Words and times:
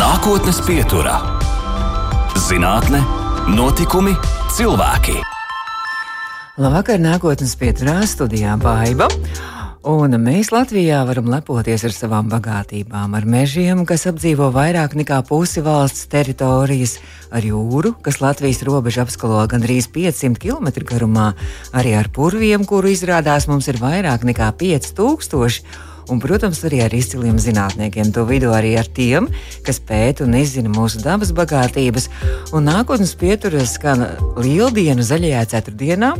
Nākotnes 0.00 0.56
pieturā- 0.64 1.18
zinātne, 2.48 3.02
notikumi, 3.52 4.14
cilvēki. 4.48 5.18
Labvakar, 6.56 6.96
nākotnes 7.04 7.52
pieturā 7.60 7.98
studijā 8.08 8.54
Baiva. 8.62 9.10
Un 9.84 10.16
mēs 10.24 10.52
Latvijā 10.56 11.02
varam 11.04 11.28
lepoties 11.28 11.84
ar 11.84 11.92
savām 11.92 12.30
bagātībām, 12.32 13.12
ar 13.12 13.28
mežiem, 13.28 13.84
kas 13.84 14.06
apdzīvo 14.08 14.48
vairāk 14.54 14.96
nekā 14.96 15.20
pusi 15.28 15.60
valsts 15.60 16.08
teritorijas, 16.08 16.96
ar 17.28 17.44
jūru, 17.44 17.92
kas 18.00 18.22
Latvijas 18.24 18.64
robežu 18.64 19.04
apskalo 19.04 19.44
gandrīz 19.52 19.90
500 19.92 20.40
km 20.40 20.80
garumā, 20.80 21.34
arī 21.76 21.92
ar 21.98 22.08
purviem, 22.08 22.64
kuru 22.64 22.88
izrādās 22.88 23.48
mums 23.52 23.68
ir 23.68 23.76
vairāk 23.76 24.24
nekā 24.24 24.48
5000 24.56 25.89
un, 26.10 26.20
protams, 26.22 26.60
arī 26.66 26.82
ar 26.84 26.94
izciliem 26.94 27.38
zinātniekiem. 27.40 28.10
To 28.14 28.24
vidū 28.28 28.50
arī 28.54 28.74
ar 28.80 28.88
tiem, 28.90 29.28
kas 29.66 29.80
pēta 29.86 30.24
un 30.26 30.34
izzina 30.38 30.70
mūsu 30.72 31.00
dabas 31.04 31.30
bagātības. 31.36 32.08
Un 32.56 32.66
nākotnes 32.66 33.14
pieturas 33.18 33.76
skan 33.76 34.02
lieldienu 34.40 35.04
zaļajā 35.06 35.44
ceturtdienā, 35.54 36.10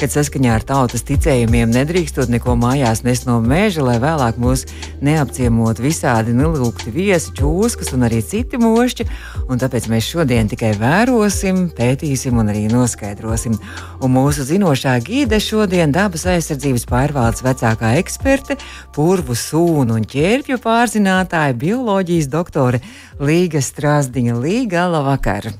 kad 0.00 0.12
saskaņā 0.12 0.56
ar 0.56 0.66
tautas 0.66 1.06
ticējumiem 1.06 1.70
nedrīkstot 1.74 2.32
neko 2.32 2.56
mājās 2.58 3.04
nest 3.06 3.28
no 3.28 3.38
meža, 3.44 3.84
lai 3.86 3.98
vēlāk 4.02 4.40
mūs 4.42 4.66
neapciemot 5.06 5.80
visādi 5.82 6.34
nelūgti 6.36 6.92
viesi, 6.94 7.32
čūskas 7.36 7.92
un 7.96 8.06
arī 8.08 8.22
citi 8.26 8.60
mošķi. 8.60 9.08
Un 9.46 9.62
tāpēc 9.62 9.86
mēs 9.92 10.10
šodien 10.10 10.50
tikai 10.50 10.72
vērosim, 10.80 11.68
pētīsim 11.76 12.40
un 12.40 12.50
arī 12.50 12.66
noskaidrosim. 12.72 13.54
Un 14.02 14.14
mūsu 14.16 14.46
zinošā 14.48 14.96
gīde 15.06 15.38
šodien 15.42 15.94
dabas 15.94 16.26
aizsardzības 16.30 16.86
pārvaldes 16.90 17.44
vecākā 17.46 17.94
eksperte, 18.00 18.58
purvu 18.96 19.35
sūnu 19.36 19.96
un 20.00 20.06
ķērpju 20.08 20.58
pārzinātāja, 20.64 21.54
bioloģijas 21.60 22.28
doktore 22.32 22.80
Līga 23.22 23.62
Strasdiņa. 23.62 24.36
Līga, 24.42 24.86
labvakar! 24.90 25.52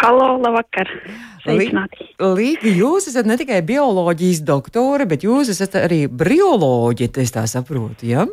Halo, 0.00 0.32
labvakar! 0.40 0.90
Līga, 1.46 1.86
jūs 2.68 3.08
esat 3.10 3.28
ne 3.28 3.36
tikai 3.40 3.60
bioloģijas 3.66 4.42
doktore, 4.48 5.06
bet 5.08 5.24
jūs 5.24 5.52
esat 5.54 5.78
arī 5.84 6.04
brioloģi, 6.08 7.10
es 7.22 7.32
tā 7.36 7.46
saprotu, 7.48 8.08
ja? 8.10 8.26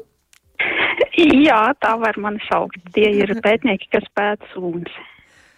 Jā, 1.17 1.61
tā 1.81 1.95
var 1.97 2.17
mani 2.21 2.41
saukt. 2.45 2.77
Tie 2.93 3.07
ir 3.23 3.31
pētnieki, 3.43 3.89
kas 3.95 4.05
pēta 4.17 4.45
sūnas. 4.53 4.93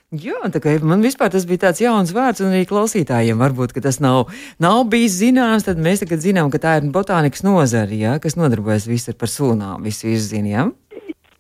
Jā, 0.09 0.39
tā 0.49 0.57
kā 0.57 0.71
man 0.81 1.03
vispār 1.05 1.29
tas 1.29 1.45
bija 1.45 1.67
tāds 1.67 1.83
jauns 1.83 2.09
vārds, 2.15 2.41
un 2.41 2.49
arī 2.49 2.65
klausītājiem 2.65 3.38
varbūt 3.38 3.75
tas 3.77 3.99
nav, 4.02 4.31
nav 4.57 4.88
bijis 4.89 5.19
zināms. 5.19 5.67
Tad 5.67 5.77
mēs 5.77 6.02
tagad 6.02 6.23
zinām, 6.23 6.49
ka 6.49 6.57
tā 6.57 6.79
ir 6.79 6.89
botānikas 6.89 7.45
nozare, 7.45 7.93
ja, 7.93 8.17
kas 8.17 8.33
nodarbojas 8.39 8.89
visu 8.89 9.13
par 9.13 9.30
sūnām, 9.30 9.85
visu 9.85 10.09
izzina. 10.09 10.49
Ja? 10.49 10.65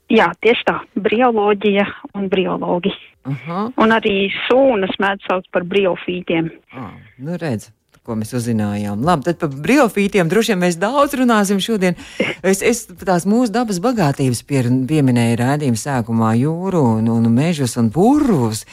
Jā, 0.09 0.29
tieši 0.45 0.67
tā, 0.69 0.77
brioloģija 1.01 1.87
un 2.13 2.29
briologi. 2.29 2.93
-huh. 3.25 3.73
Un 3.77 3.89
arī 3.89 4.29
sūnas 4.45 4.95
mēdz 5.01 5.25
saukt 5.29 5.49
par 5.51 5.63
briofītiem. 5.63 6.51
Ah, 6.73 6.93
nu 7.17 7.37
redz 7.37 7.71
ko 8.09 8.17
mēs 8.17 8.33
uzzinājām. 8.37 9.03
Labi, 9.05 9.29
tad 9.29 9.41
par 9.43 9.53
briofītiem 9.65 10.29
droši 10.31 10.55
vien 10.55 10.63
mēs 10.63 10.79
daudz 10.81 11.13
runāsim 11.19 11.61
šodien. 11.63 11.97
Es, 12.41 12.63
es 12.65 12.87
tās 13.03 13.27
mūsu 13.29 13.53
dabas 13.53 13.81
bagātības 13.83 14.41
pie, 14.49 14.63
pieminēju 14.89 15.37
rādījuma 15.43 15.79
sākumā 15.79 16.33
jūru 16.39 16.81
un, 16.97 17.11
un 17.13 17.29
mežus 17.33 17.77
un 17.81 17.91
purvus, 17.93 18.65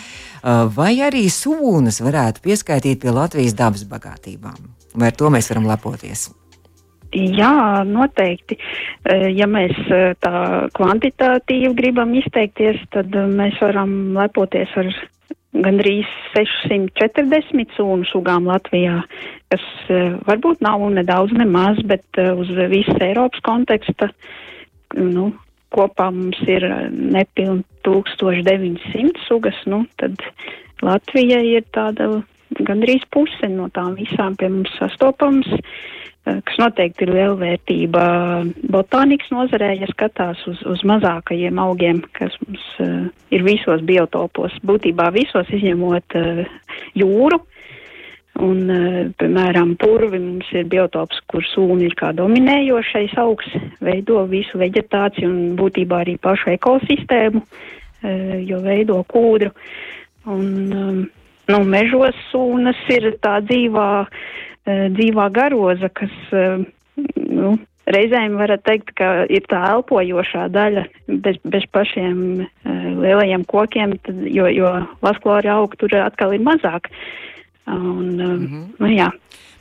vai 0.77 0.95
arī 1.05 1.27
sūnas 1.33 2.01
varētu 2.05 2.42
pieskaitīt 2.47 3.05
pie 3.05 3.12
Latvijas 3.12 3.57
dabas 3.59 3.84
bagātībām. 3.91 4.59
Vai 4.97 5.12
ar 5.12 5.20
to 5.20 5.31
mēs 5.33 5.53
varam 5.53 5.69
lepoties? 5.69 6.31
Jā, 7.17 7.84
noteikti. 7.87 8.57
Ja 9.37 9.47
mēs 9.48 9.77
tā 10.20 10.33
kvantitatīvi 10.77 11.75
gribam 11.79 12.14
izteikties, 12.19 12.81
tad 12.92 13.14
mēs 13.14 13.61
varam 13.62 14.17
lepoties 14.17 14.73
ar 14.77 14.91
gandrīz 15.55 16.08
640 16.34 17.74
sūnu 17.77 18.07
sugām 18.11 18.48
Latvijā, 18.51 19.01
kas 19.52 19.67
uh, 19.89 20.18
varbūt 20.29 20.62
nav 20.64 20.84
nedaudz 20.92 21.34
nemaz, 21.36 21.80
bet 21.89 22.05
uh, 22.20 22.34
uz 22.39 22.51
visas 22.73 23.01
Eiropas 23.05 23.42
konteksta, 23.46 24.11
nu, 24.96 25.30
kopā 25.74 26.11
mums 26.14 26.39
ir 26.48 26.64
nepilni 26.90 27.64
1900 27.86 29.27
sugas, 29.27 29.58
nu, 29.67 29.84
tad 30.01 30.20
Latvija 30.84 31.40
ir 31.45 31.64
tāda 31.74 32.23
gandrīz 32.67 33.05
puse 33.13 33.48
no 33.51 33.68
tām 33.74 33.96
visām 33.98 34.36
pie 34.39 34.51
mums 34.52 34.73
sastopams. 34.78 35.48
Eh, 36.27 36.39
kas 36.42 36.57
noteikti 36.59 37.07
ir 37.07 37.13
liela 37.14 37.37
vērtība 37.39 38.05
botānikas 38.75 39.31
nozarē, 39.31 39.70
ja 39.79 39.87
skatās 39.92 40.41
uz, 40.51 40.59
uz 40.67 40.81
mazākajiem 40.89 41.59
augiem, 41.63 42.01
kas 42.19 42.35
mums 42.42 42.64
uh, 42.83 43.05
ir 43.31 43.45
visos 43.47 43.85
biotopos, 43.87 44.57
būtībā 44.67 45.13
visos 45.14 45.47
izņemot 45.55 46.17
uh, 46.19 46.41
jūru. 46.98 47.39
Un, 48.42 48.59
uh, 48.67 48.97
piemēram, 49.23 49.77
purvi 49.79 50.19
mums 50.19 50.48
ir 50.51 50.67
biotops, 50.73 51.20
kur 51.31 51.47
sūni 51.53 51.87
ir 51.87 51.95
kā 52.01 52.11
dominējošais 52.19 53.14
augs, 53.23 53.53
veido 53.87 54.25
visu 54.33 54.58
veģetāciju 54.58 55.31
un 55.31 55.55
būtībā 55.61 56.03
arī 56.03 56.17
pašu 56.27 56.57
ekosistēmu, 56.57 57.45
uh, 57.45 58.35
jo 58.43 58.58
veido 58.67 58.98
kūdru. 59.14 59.55
Un, 60.27 60.51
um, 60.75 60.98
nu, 61.55 61.63
mežos 61.70 62.19
sūnas 62.33 62.83
ir 62.98 63.13
tā 63.23 63.39
dzīvā 63.47 63.89
uh, 64.03 64.11
Eh, 64.11 64.55
dzīvā 64.66 65.30
garoza, 65.34 65.90
kas 65.94 66.14
eh, 66.34 66.64
nu, 67.16 67.56
reizēm 67.92 68.36
varat 68.40 68.64
teikt, 68.66 68.92
ka 68.98 69.10
ir 69.30 69.46
tā 69.50 69.62
elpojošā 69.77 70.48
daļa 70.54 70.86
bez, 71.22 71.38
bez 71.46 71.66
pašiem 71.70 72.18
uh, 72.42 72.50
lielajiem 72.98 73.46
kokiem, 73.46 73.94
tad, 74.02 74.24
jo, 74.27 74.48
jo 74.50 74.72
vasklori 75.04 75.50
aug 75.52 75.77
tur 75.78 75.94
atkal 76.02 76.34
ir 76.34 76.42
mazāk. 76.42 76.90
Un, 77.66 77.77
uh, 78.20 78.27
mm 78.27 78.46
-hmm. 78.46 78.64
nu, 78.78 78.86
jā. 78.90 79.10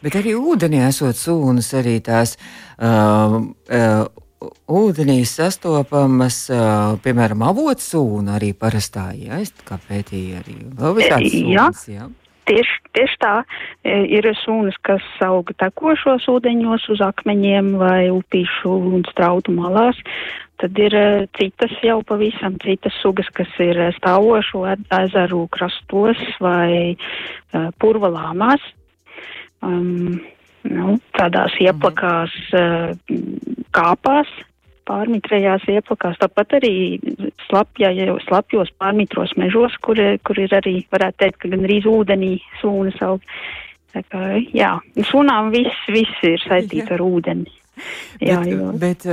Bet 0.02 0.16
arī 0.16 0.36
ūdenī 0.38 0.88
esot 0.88 1.16
sūnas, 1.16 1.74
arī 1.74 2.00
tās 2.02 2.38
uh, 2.82 3.42
uh, 3.70 4.06
ūdenī 4.68 5.24
sastopamas, 5.26 6.50
uh, 6.50 7.00
piemēram, 7.02 7.42
avotsūna 7.42 8.36
arī 8.40 8.54
parastā, 8.54 9.14
ja 9.18 9.40
es 9.40 9.54
kā 9.66 9.78
pētīju 9.90 10.38
arī 10.42 10.56
vēl 10.80 10.96
visādas 10.96 11.32
sūnas, 11.32 11.88
jā. 11.88 11.94
jā. 11.96 12.10
Tieši, 12.46 12.78
tieši 12.94 13.18
tā 13.24 13.34
e, 13.42 13.96
ir 14.14 14.28
sunas, 14.44 14.76
kas 14.86 15.04
aug 15.26 15.50
tekošos 15.58 16.28
ūdeņos 16.30 16.86
uz 16.94 17.02
akmeņiem 17.02 17.72
vai 17.82 18.12
upīšu 18.14 18.74
un 18.94 19.06
strautu 19.10 19.56
malās. 19.56 19.98
Tad 20.62 20.78
ir 20.80 20.94
e, 20.96 21.06
citas 21.40 21.74
jau 21.84 22.00
pavisam 22.06 22.60
citas 22.62 22.94
sugas, 23.02 23.32
kas 23.34 23.50
ir 23.66 23.82
stāvošu 23.98 24.62
ezeru 25.02 25.46
krastos 25.52 26.22
vai 26.40 26.94
uh, 26.94 27.72
purvalāmās. 27.82 28.62
Um, 29.66 30.22
nu, 30.70 31.00
tādās 31.18 31.56
mhm. 31.58 31.66
ieplakās 31.66 32.38
kāpās, 33.76 34.30
pārmitrējās 34.86 35.68
ieplakās, 35.72 36.18
tāpat 36.22 36.58
arī 36.60 36.74
slapjā, 37.48 37.92
slapjos 38.26 38.72
pārmitros 38.80 39.36
mežos, 39.40 39.76
kur, 39.86 40.00
kur 40.26 40.42
ir 40.42 40.56
arī, 40.58 40.80
varētu 40.94 41.22
teikt, 41.24 41.42
ka 41.42 41.52
gan 41.54 41.68
arī 41.68 41.82
ūdenī 41.90 42.34
sūnas 42.62 43.02
aug. 43.06 43.24
Tā 43.96 44.04
kā, 44.12 44.24
jā, 44.52 44.74
sunām 45.08 45.54
viss, 45.54 45.86
viss 45.88 46.26
ir 46.28 46.42
saistīts 46.44 46.92
ar 46.92 47.04
ūdeni. 47.04 47.48
Jā, 48.24 48.40
bet, 48.80 49.04
bet 49.04 49.06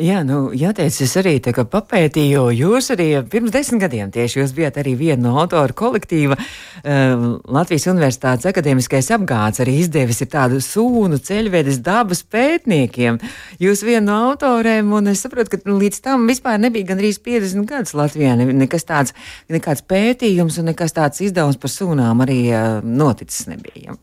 jā, 0.00 0.22
nu, 0.24 0.38
jāteic, 0.56 0.94
es 1.04 1.12
arī 1.20 1.34
tā 1.44 1.52
kā 1.52 1.64
papētīju, 1.68 2.46
jūs 2.56 2.88
arī 2.94 3.08
pirms 3.28 3.52
desmit 3.52 3.82
gadiem 3.84 4.12
tieši 4.14 4.40
jūs 4.40 4.54
bijat 4.56 4.78
arī 4.80 4.94
viena 4.96 5.20
no 5.26 5.34
autoru 5.42 5.76
kolektīva 5.76 6.38
Latvijas 6.82 7.88
Universitātes 7.92 8.48
akadēmiskais 8.48 9.10
apgāds 9.16 9.60
arī 9.62 9.76
izdevis 9.82 10.22
ir 10.24 10.30
tādu 10.32 10.60
sūnu 10.64 11.20
ceļvedes 11.22 11.82
dabas 11.84 12.24
pētniekiem. 12.32 13.20
Jūs 13.62 13.84
viena 13.86 14.06
no 14.08 14.20
autoriem, 14.30 14.94
un 14.96 15.12
es 15.12 15.24
saprotu, 15.24 15.58
ka 15.58 15.76
līdz 15.76 16.00
tam 16.04 16.24
vispār 16.30 16.60
nebija 16.62 16.92
gandrīz 16.92 17.20
50 17.22 17.68
gadus 17.68 17.96
Latvijā, 17.98 18.36
ne, 18.40 18.48
nekas 18.64 18.88
tāds, 18.88 19.16
nekāds 19.52 19.84
pētījums 19.88 20.56
un 20.62 20.72
nekas 20.72 20.96
tāds 20.96 21.20
izdevums 21.24 21.60
par 21.60 21.72
sūnām 21.72 22.24
arī 22.24 22.40
noticis 22.82 23.46
nebija. 23.52 23.98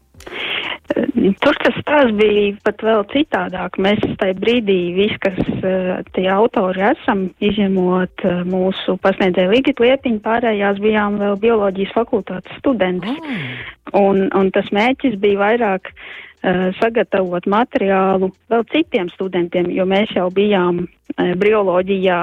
Tur 1.44 1.58
tas 1.60 1.76
stāsts 1.82 2.16
bija 2.18 2.54
pat 2.64 2.84
vēl 2.86 3.04
citādāk. 3.12 3.80
Mēs 3.82 4.04
tajā 4.22 4.36
brīdī, 4.40 4.78
visi, 4.96 5.18
kas 5.24 5.40
uh, 5.58 6.00
tie 6.16 6.28
autori 6.32 6.84
esam, 6.92 7.28
izņemot 7.44 8.26
uh, 8.28 8.42
mūsu 8.48 8.96
pasniedzēju 9.04 9.52
Ligita 9.52 9.84
Liepiņu, 9.84 10.22
pārējās 10.26 10.80
bijām 10.84 11.20
vēl 11.22 11.36
bioloģijas 11.42 11.96
fakultātes 11.98 12.62
studenti. 12.62 13.12
Mm. 13.12 13.52
Un, 14.00 14.24
un 14.38 14.52
tas 14.56 14.70
mēķis 14.76 15.18
bija 15.20 15.42
vairāk 15.42 15.92
uh, 15.92 16.70
sagatavot 16.80 17.50
materiālu 17.50 18.32
vēl 18.52 18.66
citiem 18.72 19.12
studentiem, 19.16 19.72
jo 19.76 19.88
mēs 19.90 20.14
jau 20.16 20.30
bijām 20.34 20.86
uh, 20.86 21.34
bioloģijā 21.42 22.22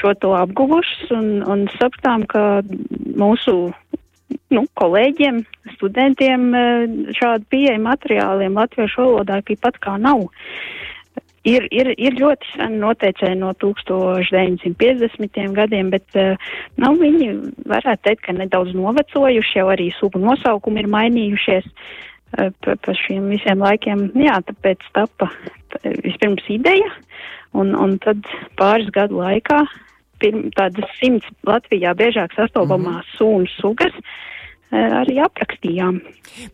šo 0.00 0.14
to 0.22 0.32
apguvušas 0.38 1.12
un, 1.18 1.30
un 1.44 1.68
sapratām, 1.76 2.24
ka 2.30 2.62
mūsu 3.20 3.72
nu, 4.54 4.64
kolēģiem, 4.78 5.42
studentiem 5.76 6.50
eh, 6.54 6.84
šādu 7.16 7.48
pieeja 7.52 7.78
materiāliem 7.82 8.58
latviešu 8.58 9.06
valodā 9.06 9.40
pat 9.60 9.80
kā 9.82 9.96
nav. 9.98 10.28
ir, 11.44 11.64
ir, 11.72 11.94
ir 11.96 12.18
ļoti 12.20 12.50
sen 12.54 12.78
noteicēji 12.82 13.38
no 13.40 13.54
1950. 13.62 15.40
gadiem, 15.56 15.90
bet 15.90 16.04
uh, 16.18 16.36
nu, 16.76 16.92
viņi 17.00 17.30
varētu 17.70 18.02
teikt, 18.04 18.22
ka 18.26 18.32
nedaudz 18.36 18.74
novecojuši, 18.76 19.58
jau 19.58 19.68
arī 19.72 19.88
sugu 19.96 20.20
nosaukumi 20.20 20.82
ir 20.82 20.90
mainījušies 20.92 21.66
uh, 21.70 22.50
pa, 22.60 22.76
pa 22.76 22.96
šiem 23.06 23.30
visiem 23.32 23.64
laikiem. 23.64 24.10
Jā, 24.20 24.36
tāpēc 24.50 24.84
tapa 24.96 25.30
vispirms 26.04 26.44
ideja, 26.52 26.90
un, 27.56 27.72
un 27.72 27.96
tad 28.04 28.20
pāris 28.60 28.92
gadu 28.92 29.22
laikā 29.22 29.64
pirm, 30.20 30.48
tādas 30.56 30.96
simts 31.00 31.26
Latvijā 31.48 31.94
biežāk 31.98 32.36
sastopamās 32.36 33.04
mm 33.04 33.08
-hmm. 33.08 33.16
sūnu 33.18 33.48
sugas 33.60 33.96
arī 34.70 35.18
aprakstījām. 35.24 35.98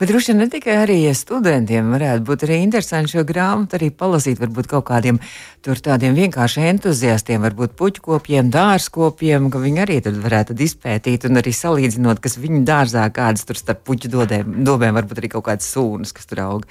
Bet 0.00 0.08
droši 0.08 0.32
vien 0.32 0.38
ne 0.40 0.46
tikai 0.48 0.76
arī 0.80 0.96
studentiem 1.14 1.90
varētu 1.92 2.24
būt 2.24 2.46
arī 2.46 2.62
interesanti 2.64 3.12
šo 3.12 3.24
grāmatu 3.28 3.76
arī 3.76 3.90
palasīt, 3.92 4.40
varbūt 4.40 4.70
kaut 4.70 4.86
kādiem 4.88 5.20
tur 5.60 5.76
tādiem 5.76 6.16
vienkārši 6.16 6.64
entuziastiem, 6.70 7.44
varbūt 7.44 7.76
puķkopiem, 7.76 8.48
dārzkopiem, 8.50 9.50
ka 9.52 9.60
viņi 9.60 9.84
arī 9.84 10.00
tad 10.00 10.16
varētu 10.22 10.56
izpētīt 10.56 11.28
un 11.28 11.42
arī 11.42 11.52
salīdzinot, 11.52 12.22
kas 12.24 12.38
viņu 12.40 12.64
dārzā 12.64 13.04
kādas 13.12 13.44
tur 13.44 13.60
starp 13.60 13.84
puķu 13.84 14.08
dobēm 14.08 14.96
varbūt 14.96 15.20
arī 15.20 15.32
kaut 15.36 15.50
kādas 15.50 15.68
sūnas, 15.68 16.16
kas 16.16 16.26
tur 16.26 16.40
aug. 16.46 16.64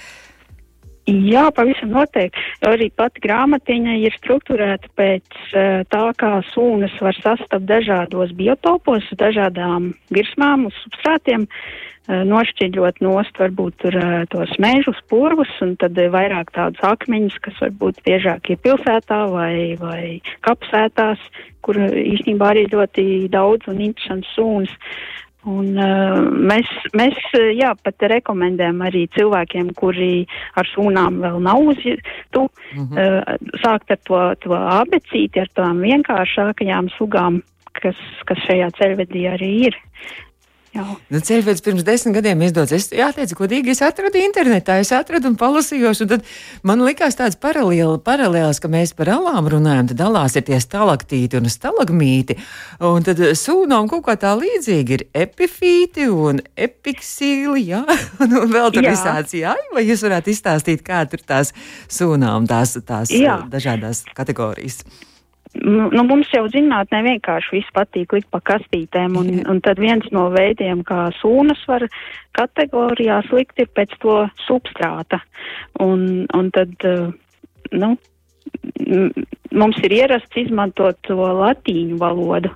Jā, 1.06 1.52
pavisam 1.54 1.92
noteikti. 1.94 2.42
Arī 2.66 2.88
pati 2.90 3.22
grāmatiņa 3.22 3.98
ir 4.02 4.14
strukturēta 4.18 4.90
pēc 4.98 5.36
uh, 5.54 5.84
tā, 5.94 6.06
kā 6.18 6.40
sūnas 6.50 6.96
var 6.98 7.18
sastapt 7.22 7.68
dažādos 7.70 8.34
biotopos, 8.34 9.06
dažādām 9.20 9.92
virsmām 10.10 10.66
uz 10.66 10.80
substrātiem, 10.82 11.46
uh, 11.46 12.24
nošķiļot 12.26 13.04
nost 13.06 13.38
varbūt 13.38 13.78
tur 13.84 14.00
uh, 14.02 14.16
tos 14.34 14.56
mežus, 14.58 14.98
purvus, 15.06 15.52
un 15.62 15.76
tad 15.78 15.94
vairāk 15.94 16.50
tādus 16.58 16.82
akmeņus, 16.90 17.38
kas 17.46 17.62
varbūt 17.68 18.02
biežāk 18.08 18.50
ir 18.50 18.64
pilsētā 18.66 19.20
vai, 19.30 19.78
vai 19.78 20.02
kapsētās, 20.48 21.22
kur 21.62 21.78
īstenībā 21.86 22.50
arī 22.56 22.66
ļoti 22.74 23.06
daudz 23.30 23.70
un 23.70 23.86
interesants 23.92 24.34
sūnas. 24.34 24.74
Un, 25.46 25.76
uh, 25.78 26.24
mēs, 26.26 26.70
mēs 26.98 27.18
jā, 27.54 27.76
pat 27.86 28.06
rekomendējam 28.10 28.80
arī 28.82 29.04
cilvēkiem, 29.14 29.74
kuri 29.78 30.26
ar 30.58 30.66
sūnām 30.72 31.20
vēl 31.22 31.38
nav 31.46 31.62
uzjūtu, 31.74 32.46
mm 32.74 32.88
-hmm. 32.90 32.98
uh, 32.98 33.60
sākt 33.62 33.94
ar 33.94 34.00
to, 34.10 34.22
to 34.42 34.58
abecīti, 34.58 35.44
ar 35.44 35.52
tām 35.54 35.84
vienkāršākajām 35.86 36.90
sugām, 36.98 37.44
kas, 37.78 38.00
kas 38.26 38.42
šajā 38.48 38.72
ceļvedī 38.80 39.28
arī 39.30 39.52
ir. 39.70 39.78
Nu, 40.76 41.22
Ceļvedis 41.24 41.64
pirms 41.64 41.86
desmit 41.88 42.18
gadiem 42.18 42.42
izdodas. 42.44 42.74
Es 42.76 42.92
jāteicu, 42.92 43.38
godīgi, 43.40 43.72
es 43.72 43.82
atradu 43.86 44.20
internetā, 44.20 44.78
es 44.84 44.92
atradu 44.96 45.30
un 45.32 45.38
palasījos, 45.40 46.02
un 46.04 46.12
tad 46.12 46.26
man 46.68 46.84
likās 46.84 47.16
tāds 47.20 47.40
paralēli, 47.40 48.02
paralēls, 48.06 48.60
ka 48.64 48.72
mēs 48.72 48.92
par 48.98 49.14
alām 49.16 49.48
runājam, 49.52 49.90
tad 49.92 50.04
alās 50.08 50.36
ir 50.36 50.46
tie 50.50 50.60
stalaktīti 50.60 51.40
un 51.40 51.50
stalagmīti, 51.52 52.38
un 52.92 53.08
tad 53.08 53.24
sūnām 53.40 53.90
kaut 53.92 54.06
kā 54.10 54.18
tā 54.20 54.36
līdzīgi 54.40 54.98
ir 55.00 55.08
epifīti 55.26 56.10
un 56.12 56.44
epiksīli, 56.68 57.68
jā, 57.72 57.84
un, 58.22 58.38
un 58.44 58.54
vēl 58.54 58.72
tur 58.76 58.84
jā. 58.84 58.94
visāds, 58.98 59.36
jā, 59.40 59.56
vai 59.76 59.88
jūs 59.88 60.04
varētu 60.06 60.36
izstāstīt, 60.36 60.86
kā 60.86 61.06
tur 61.10 61.24
tās 61.24 61.56
sūnām, 61.88 62.50
tās, 62.52 62.76
tās 62.84 63.16
jā. 63.16 63.40
dažādās 63.52 64.04
kategorijas? 64.18 64.84
Nu, 65.64 65.90
nu, 65.92 66.04
mums 66.08 66.30
jau 66.34 66.46
zinātnē 66.52 67.02
vienkārši 67.06 67.58
viss 67.58 67.76
patīk 67.76 68.16
likt 68.16 68.30
pa 68.34 68.42
kastītēm, 68.52 69.18
un, 69.20 69.30
un 69.50 69.62
tad 69.66 69.80
viens 69.82 70.06
no 70.16 70.28
veidiem, 70.34 70.84
kā 70.88 71.08
sūnas 71.20 71.62
var 71.70 71.88
kategorijās 72.38 73.30
likt, 73.36 73.60
ir 73.62 73.70
pēc 73.76 73.96
to 74.04 74.18
substrāta. 74.46 75.22
Un, 75.84 76.26
un 76.36 76.52
tad, 76.56 76.76
eh, 76.86 77.08
nu, 77.76 77.96
mums 79.56 79.80
ir 79.84 79.96
ierasts 80.00 80.42
izmantot 80.46 81.00
to 81.08 81.18
latīņu 81.18 82.00
valodu. 82.02 82.52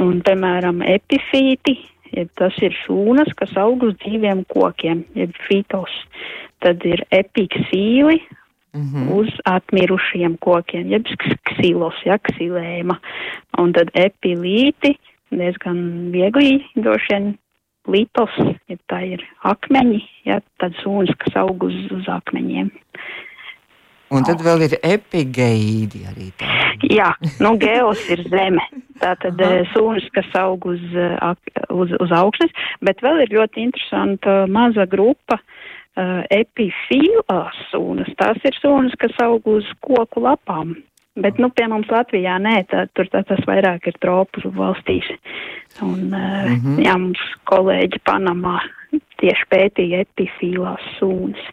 Un, 0.00 0.22
piemēram, 0.24 0.80
epifīti, 0.88 1.76
ja 2.14 2.24
tas 2.38 2.56
ir 2.64 2.76
šūnas, 2.84 3.34
kas 3.36 3.52
aug 3.60 3.82
uz 3.84 3.96
dzīviem 4.04 4.46
kokiem, 4.52 5.04
jeb 5.18 5.34
fitos. 5.48 5.92
Tad 6.62 6.84
ir 6.88 7.02
epiksīli, 7.12 8.20
Mm 8.74 8.82
-hmm. 8.82 9.12
uz 9.12 9.28
atmirušiem 9.44 10.36
kokiem, 10.40 10.88
jeb 10.88 11.04
ksilos, 11.44 11.94
ja 12.04 12.16
ksilēma. 12.18 12.96
Un 13.58 13.72
tad 13.72 13.90
epilīti, 13.94 14.96
diezgan 15.30 16.10
viegli 16.12 16.64
droši 16.74 17.06
vien 17.10 17.26
litos, 17.88 18.30
ja 18.68 18.76
tā 18.88 19.02
ir 19.04 19.24
akmeņi, 19.42 20.00
ja 20.24 20.40
tad 20.58 20.72
sūnas, 20.80 21.12
kas 21.18 21.36
aug 21.36 21.62
uz, 21.62 21.74
uz 21.90 22.08
akmeņiem. 22.08 22.70
Un 24.12 24.24
tad 24.24 24.40
vēl 24.44 24.64
ir 24.68 24.78
epigeīdi 24.82 26.04
arī 26.08 26.32
tā. 26.36 26.48
Jā, 26.82 27.12
nu 27.40 27.56
geos 27.58 28.08
ir 28.10 28.24
zeme. 28.28 28.64
Tātad 29.00 29.40
eh, 29.40 29.68
sūnas, 29.72 30.08
kas 30.12 30.28
aug 30.34 30.64
uz, 30.66 30.82
eh, 30.96 31.34
uz, 31.68 31.92
uz 32.00 32.10
augšas, 32.12 32.50
bet 32.80 33.00
vēl 33.02 33.22
ir 33.24 33.36
ļoti 33.38 33.64
interesanta 33.68 34.46
maza 34.46 34.86
grupa 34.86 35.36
uh, 35.40 35.61
uh, 35.96 36.22
epifīlās 36.32 37.58
sūnas. 37.70 38.10
Tās 38.20 38.40
ir 38.48 38.56
sūnas, 38.60 38.96
kas 39.00 39.16
aug 39.24 39.46
uz 39.50 39.68
koku 39.84 40.24
lapām. 40.24 40.76
Bet, 41.20 41.36
nu, 41.36 41.50
pie 41.52 41.66
mums 41.68 41.90
Latvijā 41.92 42.38
nē, 42.40 42.54
tā, 42.70 42.86
tur 42.96 43.08
tā, 43.12 43.20
tas 43.28 43.42
vairāk 43.48 43.90
ir 43.90 43.98
tropu 44.00 44.48
valstīs. 44.56 45.08
Un, 45.84 46.08
uh, 46.08 46.48
mm 46.48 46.60
-hmm. 46.60 46.84
jā, 46.86 46.94
mums 46.98 47.24
kolēģi 47.44 48.00
Panamā 48.08 48.60
tieši 49.20 49.44
pētīja 49.52 50.04
epifīlās 50.06 50.84
sūnas. 50.98 51.52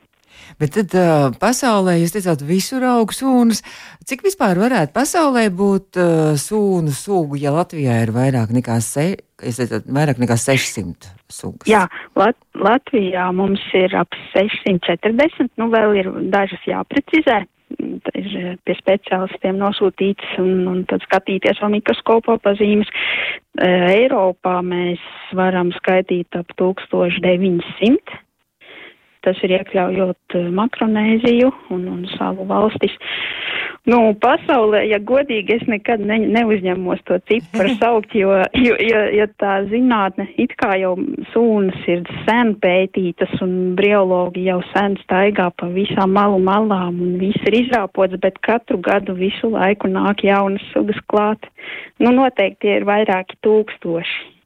Bet 0.60 0.74
tad 0.76 0.96
uh, 0.98 1.30
pasaulē, 1.40 1.96
jūs 2.02 2.16
teicāt, 2.16 2.42
visur 2.44 2.84
aug 2.84 3.14
sūnas. 3.16 3.62
Cik 4.10 4.26
vispār 4.26 4.60
varētu 4.60 4.92
pasaulē 4.96 5.46
būt 5.56 6.00
uh, 6.02 6.34
sūnu 6.40 6.92
sugu, 6.96 7.40
ja 7.40 7.54
Latvijā 7.56 8.02
ir 8.04 8.12
vairāk 8.16 8.52
nekā, 8.56 8.80
se, 8.84 9.06
teicat, 9.40 9.88
vairāk 9.88 10.20
nekā 10.20 10.36
600 10.40 11.14
sugas? 11.32 11.70
Jā, 11.70 11.86
Lat 12.20 12.36
Latvijā 12.60 13.30
mums 13.36 13.64
ir 13.78 13.96
ap 13.96 14.16
640, 14.34 15.54
nu 15.62 15.70
vēl 15.72 15.96
ir 16.02 16.12
dažas 16.34 16.68
jāprecizē. 16.68 17.46
Ir 18.18 18.58
pie 18.66 18.74
speciālistiem 18.80 19.60
nosūtīts 19.62 20.40
un, 20.42 20.66
un 20.68 20.80
tad 20.90 21.04
skatīties 21.06 21.62
vēl 21.62 21.76
mikroskopā 21.78 22.40
pazīmes. 22.42 22.90
Eiropā 23.62 24.56
mēs 24.66 25.04
varam 25.38 25.70
skaitīt 25.78 26.34
ap 26.40 26.50
1900 26.58 28.18
Tas 29.26 29.40
ir 29.44 29.52
iekļaujot 29.58 30.38
eh, 30.40 30.48
Makronēziju 30.56 31.52
un, 31.76 31.88
un 31.92 32.06
savu 32.16 32.46
valstis. 32.48 32.96
Nu, 33.90 34.00
pasaulē, 34.22 34.84
ja 34.90 35.00
godīgi, 35.02 35.56
es 35.56 35.66
nekad 35.72 36.02
ne, 36.06 36.20
neuzņemos 36.36 37.02
to 37.08 37.18
ciparu 37.30 37.74
saukt, 37.82 38.16
jo, 38.16 38.36
jo, 38.54 38.76
jo, 38.84 39.04
jo 39.16 39.28
tā 39.42 39.56
zinātne, 39.72 40.28
it 40.42 40.54
kā 40.60 40.76
jau 40.82 40.94
sūnas 41.34 41.88
ir 41.90 42.04
sen 42.28 42.54
pētītas 42.64 43.40
un 43.46 43.76
briologi 43.80 44.46
jau 44.50 44.60
sen 44.74 45.00
staigā 45.04 45.50
pa 45.58 45.72
visām 45.74 46.14
malu 46.16 46.42
malām 46.44 47.00
un 47.06 47.16
viss 47.22 47.48
ir 47.50 47.62
izrāpots, 47.64 48.20
bet 48.24 48.42
katru 48.46 48.80
gadu 48.84 49.16
visu 49.18 49.52
laiku 49.56 49.92
nāk 49.92 50.26
jaunas 50.28 50.66
sugas 50.74 51.00
klāt. 51.12 51.48
Nu, 52.00 52.12
noteikti 52.16 52.76
ir 52.78 52.88
vairāki 52.88 53.40
tūkstoši. 53.46 54.39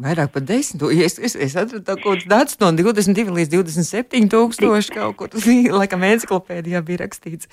Vairāk 0.00 0.32
par 0.32 0.44
desmit. 0.48 0.82
Es, 1.04 1.18
es, 1.20 1.36
es 1.36 1.54
atradu 1.58 1.96
kaut 2.00 2.22
kāds 2.22 2.28
dats 2.30 2.58
no 2.62 2.70
22 2.72 3.36
līdz 3.36 3.52
27 3.52 4.30
tūkstoši 4.32 4.96
kaut 4.96 5.18
kur. 5.18 5.30
Tas 5.32 5.44
bija, 5.48 5.74
laikam, 5.76 6.04
enciklopēdijā 6.08 6.82
bija 6.86 7.04
rakstīts. 7.04 7.50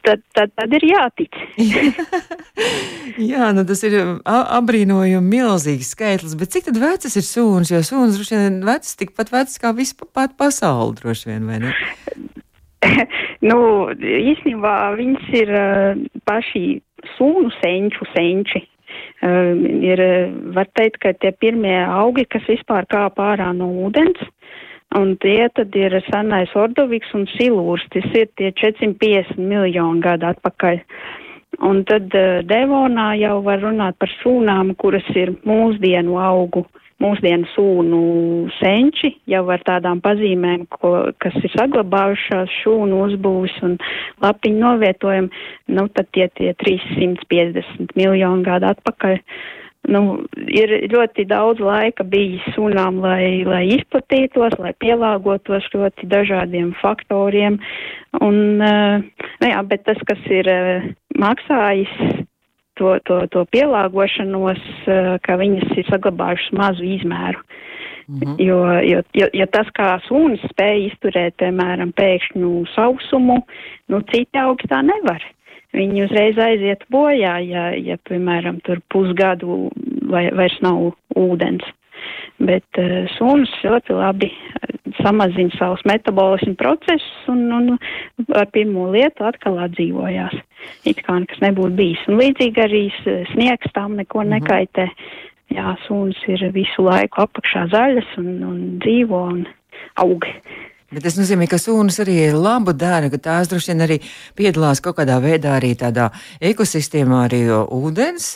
Tad, 0.00 0.22
tad, 0.32 0.52
tad 0.56 0.72
ir 0.72 0.84
jātic. 0.88 1.36
Jā, 3.32 3.50
nu 3.52 3.64
tas 3.68 3.82
ir 3.84 3.98
apbrīnojami 4.24 5.34
milzīgs 5.34 5.92
skaitlis, 5.92 6.36
bet 6.40 6.54
cik 6.54 6.70
tad 6.70 6.80
vecas 6.80 7.18
ir 7.18 7.26
sūnas? 7.26 7.72
Jo 7.74 7.82
sūnas 7.84 8.16
droši 8.16 8.38
vien 8.38 8.60
vecas 8.66 8.96
tikpat 8.98 9.34
vecas 9.34 9.60
kā 9.60 9.74
vispār 9.76 10.32
pasauli, 10.38 10.96
droši 11.02 11.28
vien, 11.28 11.50
vai 11.50 11.60
ne? 11.66 11.74
nu, 13.50 13.58
īstenībā 13.92 14.74
viņas 14.98 15.30
ir 15.42 15.54
paši 16.28 16.64
sūnu 17.18 17.52
senču 17.60 18.08
senči. 18.14 18.64
Uh, 19.22 19.54
ir, 19.86 20.02
var 20.56 20.66
teikt, 20.74 20.98
ka 21.02 21.12
tie 21.14 21.30
pirmie 21.32 21.78
augi, 21.84 22.26
kas 22.26 22.46
vispār 22.50 22.88
kāp 22.90 23.20
ārā 23.22 23.52
no 23.54 23.68
ūdens, 23.86 24.18
un 24.98 25.14
tie 25.22 25.46
tad 25.54 25.74
ir 25.78 25.94
senais 26.08 26.50
ordoviks 26.58 27.14
un 27.14 27.28
silūrs, 27.36 27.86
tas 27.94 28.08
ir 28.18 28.30
tie 28.36 28.50
450 28.58 29.38
miljoni 29.38 30.02
gadu 30.02 30.32
atpakaļ. 30.32 30.82
Un 31.68 31.84
tad 31.86 32.10
uh, 32.18 32.42
Devonā 32.48 33.12
jau 33.20 33.38
var 33.46 33.62
runāt 33.62 33.98
par 34.02 34.10
sūnām, 34.20 34.74
kuras 34.80 35.06
ir 35.14 35.36
mūsdienu 35.46 36.18
augu 36.18 36.64
uh, 36.66 36.81
mūsdienu 37.02 37.48
sūnu 37.52 38.02
senči 38.58 39.12
jau 39.30 39.42
ar 39.52 39.64
tādām 39.66 40.02
pazīmēm, 40.04 40.66
ko, 40.72 40.92
kas 41.22 41.36
ir 41.42 41.54
saglabājušās 41.56 42.52
šūnu 42.62 43.00
uzbūvis 43.06 43.56
un 43.66 43.78
lapiņu 44.22 44.62
novietojumi, 44.62 45.42
nu 45.76 45.88
tad 45.96 46.10
tie 46.16 46.28
tie 46.38 46.52
350 46.62 47.96
miljoni 47.98 48.46
gadu 48.46 48.70
atpakaļ. 48.72 49.18
nu, 49.90 50.02
ir 50.46 50.72
ļoti 50.92 51.24
daudz 51.26 51.62
laika 51.62 52.04
bijis 52.06 52.44
sunām, 52.54 53.00
lai, 53.02 53.42
lai 53.46 53.64
izplatītos, 53.74 54.54
lai 54.62 54.70
pielāgotos 54.78 55.66
ļoti 55.74 56.06
dažādiem 56.06 56.70
faktoriem. 56.78 57.58
Un, 58.22 58.38
nu 58.62 59.50
jā, 59.50 59.62
bet 59.66 59.82
tas, 59.88 59.98
kas 60.06 60.22
ir 60.30 60.50
maksājis 61.18 62.22
to, 62.80 62.96
to, 63.08 63.20
to 63.32 63.44
pielāgošanos, 63.54 64.62
ka 65.24 65.36
viņas 65.40 65.76
ir 65.76 65.88
saglabājušas 65.90 66.56
mazu 66.58 66.88
izmēru. 66.96 67.42
-hmm. 68.08 68.34
jo, 68.38 68.80
jo, 68.80 69.02
jo, 69.14 69.26
jo 69.32 69.46
tas, 69.52 69.68
kā 69.76 69.96
sunis 70.06 70.42
spēja 70.52 70.88
izturēt, 70.88 71.36
piemēram, 71.42 71.92
pēkšņu 71.96 72.52
sausumu, 72.74 73.42
nu, 73.92 74.02
citi 74.12 74.40
augstā 74.40 74.82
nevar. 74.86 75.24
Viņi 75.72 76.04
uzreiz 76.04 76.36
aiziet 76.36 76.84
bojā, 76.92 77.38
ja, 77.48 77.70
ja 77.76 77.96
piemēram, 78.08 78.60
tur 78.66 78.82
pusgadu 78.92 79.70
vai, 80.10 80.26
vairs 80.36 80.58
nav 80.64 80.92
ūdens. 81.16 81.64
Bet 82.42 82.80
uh, 82.80 83.04
suns 83.16 83.50
ļoti 83.64 83.96
labi 83.96 84.30
samazina 85.00 85.54
savus 85.58 85.82
metabolismu 85.88 86.54
procesus 86.60 87.28
un, 87.32 87.44
un 87.52 87.76
ar 88.36 88.48
pirmo 88.54 88.88
lietu 88.92 89.26
atkal 89.28 89.60
atdzīvojās. 89.66 90.34
It 90.88 91.02
kā 91.06 91.18
nekas 91.22 91.42
nebūtu 91.42 91.76
bijis. 91.78 92.02
Un 92.08 92.20
līdzīgi 92.20 92.64
arī 92.64 92.82
sniegs 93.32 93.72
tam 93.74 93.96
neko 93.96 94.22
-hmm. 94.22 94.34
nekaitē. 94.38 94.88
Jā, 95.52 95.76
suns 95.86 96.16
ir 96.28 96.46
visu 96.54 96.82
laiku 96.86 97.26
apakšā 97.26 97.66
zaļas 97.72 98.16
un, 98.18 98.28
un 98.42 98.60
dzīvo 98.80 99.18
un 99.34 99.42
aug. 100.00 100.24
Bet 100.92 101.06
tas 101.06 101.14
nozīmē, 101.16 101.46
ka 101.48 101.56
sunas 101.56 101.96
arī 102.02 102.18
ir 102.26 102.34
labu 102.36 102.74
dara, 102.76 103.08
ka 103.08 103.16
tās 103.16 103.48
droši 103.48 103.70
vien 103.70 103.84
arī 103.86 103.96
piedalās 104.36 104.82
kaut 104.84 104.98
kādā 104.98 105.16
veidā 105.24 105.54
arī 105.56 105.70
tādā 105.80 106.10
ekosistēmā, 106.44 107.22
arī 107.30 107.46
ūdens 107.48 108.26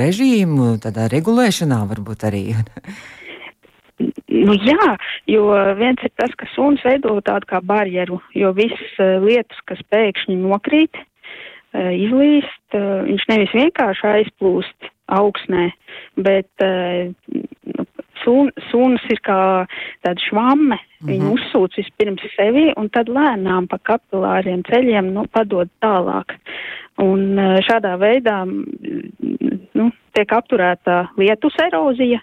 režīmu, 0.00 0.78
tādā 0.80 1.10
regulēšanā 1.12 1.82
varbūt 1.90 2.24
arī. 2.30 2.44
Nu, 4.32 4.56
jā, 4.56 4.88
jo 5.28 5.44
viens 5.76 6.00
ir 6.02 6.14
tas, 6.16 6.32
ka 6.40 6.48
suns 6.54 6.80
veido 6.88 7.18
tādu 7.26 7.52
kā 7.52 7.60
barjeru, 7.60 8.16
jo 8.32 8.54
visas 8.56 8.96
lietas, 9.22 9.60
kas 9.68 9.84
pēkšņi 9.92 10.40
nokrīt, 10.40 10.96
izlīst, 11.76 12.78
viņš 13.10 13.28
nevis 13.28 13.54
vienkārši 13.60 14.08
aizplūst 14.14 14.90
augsnē, 15.12 15.68
bet 16.16 16.64
nu, 16.64 17.84
sun, 18.24 18.50
suns 18.70 19.04
ir 19.12 19.20
kā 19.26 19.38
tāda 20.04 20.20
švamme, 20.28 20.76
mm 20.76 20.80
-hmm. 20.80 21.10
viņu 21.10 21.32
uzsūc 21.36 21.76
vispirms 21.80 22.22
sevi 22.36 22.70
un 22.76 22.88
tad 22.88 23.08
lēnām 23.08 23.68
pa 23.68 23.78
kapilāriem 23.78 24.62
ceļiem 24.68 25.12
nu, 25.14 25.26
padod 25.32 25.68
tālāk. 25.80 26.36
Un 27.02 27.34
šādā 27.66 27.96
veidā 27.98 28.44
nu, 29.74 29.90
tiek 30.14 30.32
apturēta 30.32 31.08
lietus 31.16 31.56
erozija 31.58 32.20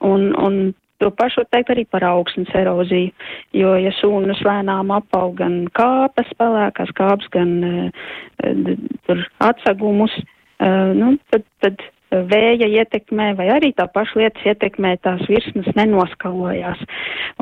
un, 0.00 0.34
un 0.34 0.74
To 1.00 1.08
pašu 1.16 1.46
teikt 1.48 1.70
arī 1.72 1.86
par 1.88 2.04
augsnes 2.04 2.50
eroziju, 2.52 3.08
jo, 3.56 3.70
ja 3.80 3.92
sūnas 3.96 4.42
lēnām 4.44 4.92
apaug 4.92 5.38
gan 5.38 5.62
kāpes, 5.72 6.28
pelēkās 6.36 6.92
kāpes, 6.98 7.30
gan 7.32 7.54
uh, 7.64 9.22
atsagumus, 9.40 10.12
uh, 10.60 10.92
nu, 10.92 11.14
tad, 11.32 11.46
tad 11.64 11.80
vēja 12.10 12.66
ietekmē 12.66 13.30
vai 13.38 13.48
arī 13.54 13.70
tā 13.76 13.86
paša 13.90 14.18
lietas 14.18 14.46
ietekmē 14.52 14.96
tās 15.04 15.22
virsmas 15.30 15.68
nenoskalojās. 15.78 16.82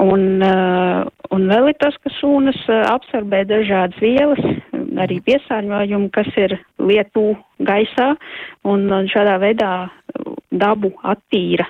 Un, 0.03 0.43
uh, 0.45 1.09
un 1.35 1.49
vēl 1.51 1.73
ir 1.73 1.79
tas, 1.81 1.97
ka 2.05 2.13
sūnas 2.19 2.61
absorbē 2.91 3.45
dažādas 3.49 3.99
vielas, 4.03 4.43
arī 5.01 5.21
piesārņojumu, 5.25 6.11
kas 6.15 6.29
ir 6.37 6.59
lietu 6.79 7.33
gaisā, 7.65 8.15
un, 8.69 8.89
šādā 9.13 9.39
veidā 9.43 9.73
dabu 10.51 10.93
attīra. 11.03 11.69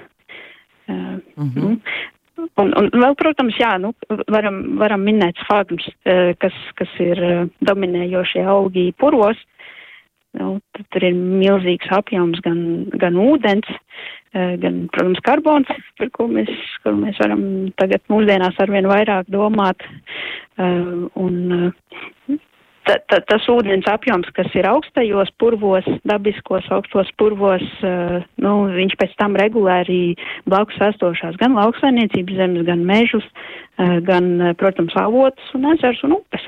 Uh, 0.88 1.18
mm 1.36 1.50
-hmm. 1.54 1.80
Un, 2.56 2.70
un 2.78 2.88
vēl, 2.94 3.14
protams, 3.18 3.56
jā, 3.58 3.78
nu, 3.82 3.92
varam, 4.30 4.78
varam 4.78 5.02
minēt 5.02 5.38
sfagmus, 5.42 5.86
uh, 6.06 6.34
kas, 6.38 6.54
kas 6.74 6.88
ir 7.02 7.18
uh, 7.22 7.48
dominējošie 7.60 8.44
augi 8.46 8.92
puros. 8.98 9.36
Nu, 10.38 10.58
tur 10.92 11.04
ir 11.08 11.16
milzīgs 11.16 11.90
apjoms 11.94 12.42
gan, 12.44 12.60
gan 13.00 13.18
ūdens, 13.18 13.68
gan, 14.34 14.84
protams, 14.94 15.22
karbons, 15.26 15.70
par 15.98 16.10
ko 16.14 16.28
mēs, 16.30 16.50
kur 16.84 16.98
mēs 16.98 17.18
varam 17.22 17.42
tagad 17.80 18.04
mūsdienās 18.12 18.60
arvien 18.62 18.86
vairāk 18.90 19.30
domāt. 19.32 19.82
Un 20.58 21.38
ta, 22.88 22.96
ta, 23.10 23.20
tas 23.28 23.46
ūdens 23.52 23.88
apjoms, 23.90 24.28
kas 24.36 24.52
ir 24.58 24.68
augstajos 24.68 25.32
purvos, 25.40 25.86
dabiskos 26.08 26.68
augstos 26.74 27.10
purvos, 27.20 27.64
nu, 28.42 28.52
viņš 28.74 28.98
pēc 29.00 29.16
tam 29.20 29.36
regulāri 29.38 30.16
blakus 30.48 30.78
esošās 30.90 31.38
gan 31.40 31.56
lauksainiecības 31.58 32.38
zemes, 32.40 32.66
gan 32.68 32.84
mežus, 32.88 33.26
gan, 34.08 34.30
protams, 34.60 34.96
avotus 34.98 35.52
un 35.58 35.72
ezers 35.74 36.04
un 36.06 36.20
upes. 36.20 36.46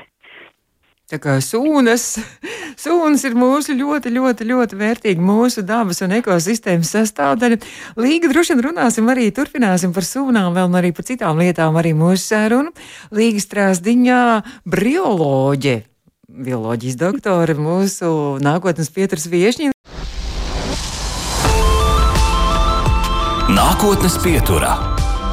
Tā 1.11 1.17
kā 1.19 1.33
sūnas, 1.43 2.05
sūnas 2.79 3.23
ir 3.27 3.33
mūsu 3.35 3.75
ļoti, 3.75 4.13
ļoti, 4.15 4.45
ļoti 4.47 4.77
vērtīga 4.79 5.23
mūsu 5.27 5.59
dabas 5.67 5.99
un 6.05 6.13
ekosistēmas 6.15 6.93
sastāvdaļa. 6.95 7.57
Līga 7.99 8.29
droši 8.31 8.55
vien 8.55 8.63
runāsim 8.69 9.11
arī, 9.11 9.27
turpināsim 9.35 9.91
par 9.91 10.07
sūnām, 10.07 10.55
vēl 10.55 10.77
arī 10.79 10.93
par 10.95 11.07
citām 11.09 11.41
lietām 11.43 11.75
arī 11.81 11.91
mūsu 11.99 12.29
sērunu. 12.29 12.71
Līga 13.11 13.43
strāzdiņā 13.43 14.21
brioloģe 14.71 15.81
bioloģijas 16.31 16.95
doktore, 16.95 17.57
mūsu 17.59 18.39
nākotnes 18.39 18.87
pieturas 18.95 19.27
viešņi. 19.27 19.73
Nākotnes 23.51 24.15
pieturā 24.23 24.77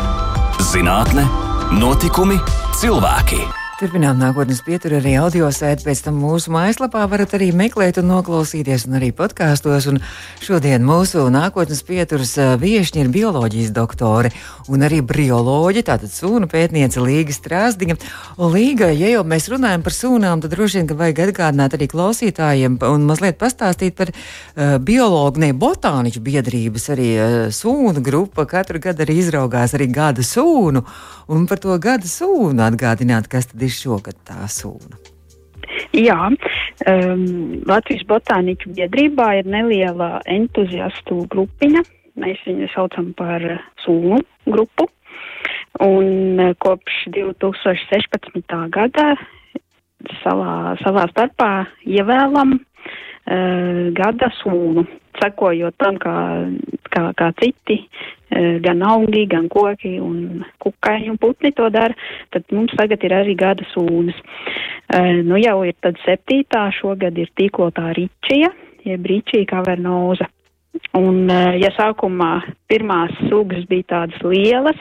-zinātne, 0.72 1.28
notikumi, 1.70 2.42
cilvēki. 2.82 3.67
Turpinām 3.78 4.16
nākotnes 4.18 4.58
pieturu 4.66 4.96
arī 4.98 5.12
audio 5.22 5.52
sēdi, 5.54 5.84
pēc 5.86 6.00
tam 6.02 6.16
mūsu 6.18 6.50
mājaslapā 6.50 7.04
varat 7.06 7.36
arī 7.36 7.52
meklēt 7.54 8.00
un 8.00 8.08
noklausīties, 8.10 8.88
un 8.88 8.96
arī 8.98 9.12
podkāstos. 9.14 9.86
Šodien 10.42 10.82
mūsu 10.82 11.22
nākotnes 11.30 11.84
pieturas 11.86 12.32
viešņi 12.58 13.04
ir 13.04 13.10
bioloģijas 13.14 13.70
doktore 13.76 14.32
un 14.66 14.82
arī 14.82 14.98
brioloģi, 15.06 15.84
tātad 15.86 16.10
sūnu 16.10 16.48
pētniece 16.50 16.98
Līga 17.04 17.36
Strāzdiņa. 17.36 17.96
Un 18.34 18.50
Līga, 18.56 18.88
ja 18.90 19.12
jau 19.12 19.22
mēs 19.22 19.46
runājam 19.52 19.86
par 19.86 19.94
sūnām, 19.94 20.42
tad 20.42 20.56
droši 20.56 20.80
vien, 20.80 20.90
ka 20.90 20.98
vajag 20.98 21.22
atgādināt 21.28 21.78
arī 21.78 21.86
klausītājiem 21.94 22.80
un 22.82 23.06
mazliet 23.06 23.38
pastāstīt 23.38 23.94
par 23.94 24.10
uh, 24.10 24.74
biologu, 24.82 25.38
ne 25.44 25.52
botāniķu 25.54 26.24
biedrības, 26.26 26.88
arī 26.96 27.08
uh, 27.14 27.38
sūnu 27.54 28.02
grupa 28.02 28.42
katru 28.50 28.82
gadu 28.82 29.06
arī 29.06 29.20
izraugās 29.22 29.78
arī 29.78 29.86
gada 29.94 30.26
sūnu, 30.26 30.82
un 31.30 31.46
par 31.46 31.62
to 31.62 31.78
gada 31.78 32.10
sūnu 32.10 32.66
atgādināt, 32.66 33.30
kas 33.30 33.46
tad 33.52 33.62
ir 33.62 33.67
ir 33.68 33.74
šogad 33.76 34.18
tā 34.26 34.48
sūna? 34.50 34.98
Jā, 35.96 36.16
um, 36.28 37.24
Latvijas 37.68 38.04
botāniķu 38.08 38.72
biedrībā 38.76 39.30
ir 39.40 39.48
neliela 39.50 40.18
entuziastu 40.28 41.24
grupiņa. 41.32 41.84
Mēs 42.18 42.40
viņu 42.46 42.68
saucam 42.72 43.12
par 43.18 43.44
sūnu 43.84 44.20
grupu. 44.48 44.88
Un 45.84 46.40
uh, 46.40 46.54
kopš 46.62 47.04
2016. 47.14 48.56
gada 48.74 49.10
savā, 50.22 50.76
savā 50.82 51.04
starpā 51.12 51.52
ievēlam 51.86 52.56
uh, 52.56 53.82
gada 53.96 54.32
sūnu, 54.40 54.86
sekojot 55.20 55.76
tam, 55.82 56.00
kā, 56.02 56.16
kā, 56.94 57.10
kā 57.18 57.32
citi 57.42 57.82
Eh, 57.82 58.17
gan 58.30 58.82
augi, 58.84 59.24
gan 59.30 59.48
koki 59.48 59.96
un 60.02 60.44
kukaiņi 60.62 61.10
un 61.12 61.18
putni 61.20 61.52
to 61.56 61.68
dara, 61.72 61.94
tad 62.34 62.44
mums 62.52 62.74
tagad 62.76 63.04
ir 63.04 63.14
arī 63.16 63.36
gada 63.38 63.64
sūnas. 63.72 64.18
Eh, 64.88 65.20
nu 65.24 65.36
jau 65.40 65.62
ir 65.68 65.76
tad 65.84 66.00
septītā, 66.04 66.68
šogad 66.72 67.18
ir 67.20 67.30
tīklotā 67.36 67.90
ričija, 67.96 68.52
jeb 68.88 69.06
ričija 69.06 69.48
kavernoza. 69.48 70.28
Un, 70.94 71.28
eh, 71.30 71.58
ja 71.62 71.72
sākumā 71.76 72.42
pirmās 72.68 73.12
sugas 73.28 73.64
bija 73.68 73.84
tādas 73.94 74.22
lielas, 74.22 74.78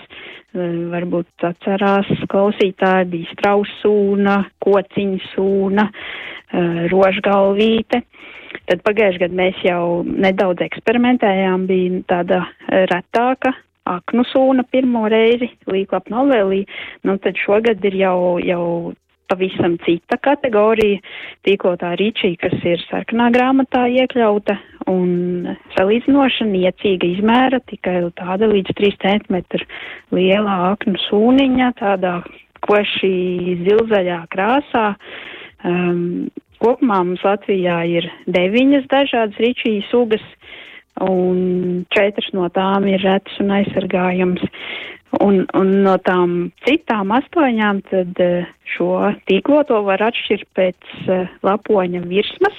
varbūt 0.57 1.43
atcerās 1.43 2.07
klausītāji, 2.31 3.09
bija 3.11 3.33
strausūna, 3.35 4.37
kociņa 4.63 5.19
sūna, 5.35 5.85
rožgalvīte. 6.93 8.01
Tad 8.67 8.83
pagājušajā 8.83 9.23
gadā 9.25 9.37
mēs 9.37 9.63
jau 9.63 10.03
nedaudz 10.07 10.63
eksperimentējām, 10.65 11.67
bija 11.69 12.03
tāda 12.09 12.43
retāka 12.91 13.53
aknu 13.87 14.25
sūna 14.27 14.65
pirmo 14.71 15.05
reizi, 15.11 15.49
līklap 15.71 16.09
novēlī, 16.11 16.63
nu 17.07 17.17
tad 17.23 17.39
šogad 17.39 17.83
ir 17.87 17.95
jau, 18.01 18.17
jau 18.43 18.63
pavisam 19.27 19.75
cita 19.83 20.17
kategorija, 20.23 21.01
tīklotā 21.47 21.93
rīčī, 21.99 22.33
kas 22.39 22.55
ir 22.67 22.83
sarkanā 22.87 23.29
grāmatā 23.35 23.85
iekļauta 23.91 24.57
un 24.91 25.49
salīdzinoši 25.75 26.47
niecīga 26.47 27.11
izmēra, 27.17 27.59
tikai 27.67 27.99
tāda 28.19 28.47
līdz 28.51 28.75
3 28.79 28.99
cm 29.03 29.41
liela 30.15 30.59
aknu 30.71 30.99
sūniņa, 31.07 31.73
tādā 31.81 32.19
koši 32.67 33.57
zilzaļā 33.67 34.21
krāsā. 34.33 34.87
Um, 35.65 36.29
Kopumā 36.57 37.03
mums 37.05 37.21
Latvijā 37.25 37.83
ir 37.85 38.07
deviņas 38.33 38.87
dažādas 38.89 39.37
ričijas 39.41 39.85
sugas, 39.91 40.23
un 41.05 41.83
četras 41.93 42.31
no 42.33 42.47
tām 42.53 42.87
ir 42.89 43.03
retas 43.05 43.35
un 43.43 43.53
aizsargājams. 43.59 44.45
Un, 45.23 45.45
un 45.55 45.69
no 45.85 45.93
tām 46.03 46.49
citām 46.65 47.13
astoņām 47.15 47.79
tad 47.87 48.17
uh, 48.19 48.49
šo 48.73 49.13
tīkloto 49.29 49.79
var 49.85 50.03
atšķirt 50.09 50.49
pēc 50.57 50.97
uh, 51.05 51.29
lapoņa 51.47 52.01
virsmas, 52.09 52.57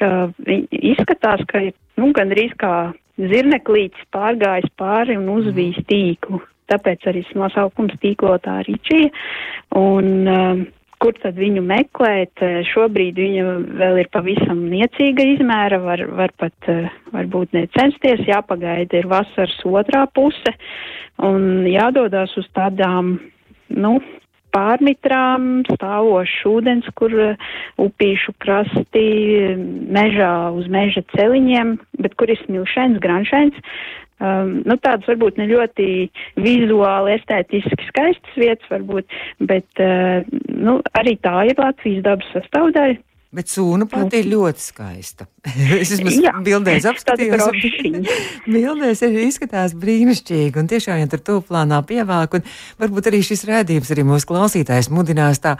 ka 0.00 0.32
izskatās, 0.48 1.44
ka 1.46 1.62
ir 1.68 1.76
nu, 2.00 2.10
gandrīz 2.16 2.56
kā 2.58 2.90
zirneklītis 3.20 4.08
pārgājis 4.16 4.72
pāri 4.80 5.20
un 5.20 5.28
uzvīs 5.36 5.78
tīklu. 5.86 6.40
Tāpēc 6.70 7.06
arī 7.10 7.22
nosaukums 7.38 7.94
tīklotā 8.02 8.60
ričija. 8.66 9.12
Un, 9.78 10.10
uh, 10.26 10.66
kur 11.00 11.16
tad 11.22 11.38
viņu 11.40 11.64
meklēt. 11.64 12.42
Šobrīd 12.70 13.18
viņa 13.20 13.44
vēl 13.80 14.00
ir 14.02 14.10
pavisam 14.12 14.62
niecīga 14.70 15.26
izmēra, 15.34 15.80
var, 15.82 16.04
var 16.18 16.34
pat 16.40 16.70
varbūt 17.14 17.56
necensties, 17.56 18.26
jāpagaida 18.28 19.00
ir 19.00 19.10
vasaras 19.10 19.56
otrā 19.64 20.06
puse 20.14 20.54
un 21.24 21.66
jādodas 21.68 22.32
uz 22.40 22.48
tādām, 22.56 23.16
nu, 23.68 23.98
pārmitrām, 24.54 25.62
stāvošs 25.68 26.40
ūdens, 26.50 26.88
kur 26.98 27.14
upīšu 27.80 28.34
krasti, 28.42 29.06
mežā 29.94 30.32
uz 30.56 30.66
meža 30.72 31.04
celiņiem, 31.14 31.76
bet 32.02 32.16
kur 32.18 32.32
ir 32.32 32.40
smilšains, 32.44 32.98
granšains, 33.02 33.58
um, 34.20 34.56
nu, 34.64 34.76
tādas 34.84 35.08
varbūt 35.10 35.40
ne 35.40 35.48
ļoti 35.50 35.86
vizuāli, 36.40 37.16
estētiski 37.18 37.88
skaistas 37.88 38.40
vietas, 38.40 38.70
varbūt, 38.72 39.20
bet 39.50 39.84
uh, 39.84 40.24
nu, 40.54 40.78
arī 41.00 41.16
tā 41.24 41.36
ir 41.50 41.60
Latvijas 41.60 42.04
dabas 42.06 42.34
sastāvdaļa. 42.36 43.00
Bet 43.30 43.46
sūna 43.46 43.86
pati 43.86 44.24
ir 44.24 44.26
ļoti 44.26 44.58
skaista. 44.58 45.28
es 45.78 45.92
esmu 45.94 46.10
bildēs 46.42 46.84
apskatījos. 46.90 47.44
bildēs 48.56 49.02
arī 49.06 49.28
izskatās 49.28 49.76
brīnišķīgi 49.78 50.58
un 50.58 50.70
tiešām, 50.70 50.98
ja 50.98 51.06
tur 51.12 51.22
tūplānā 51.28 51.78
pievāk, 51.86 52.34
un 52.34 52.48
varbūt 52.82 53.06
arī 53.12 53.20
šis 53.22 53.46
rēdījums 53.46 53.92
arī 53.94 54.04
mūsu 54.08 54.26
klausītājs 54.32 54.90
mudinās 54.90 55.38
tā 55.44 55.52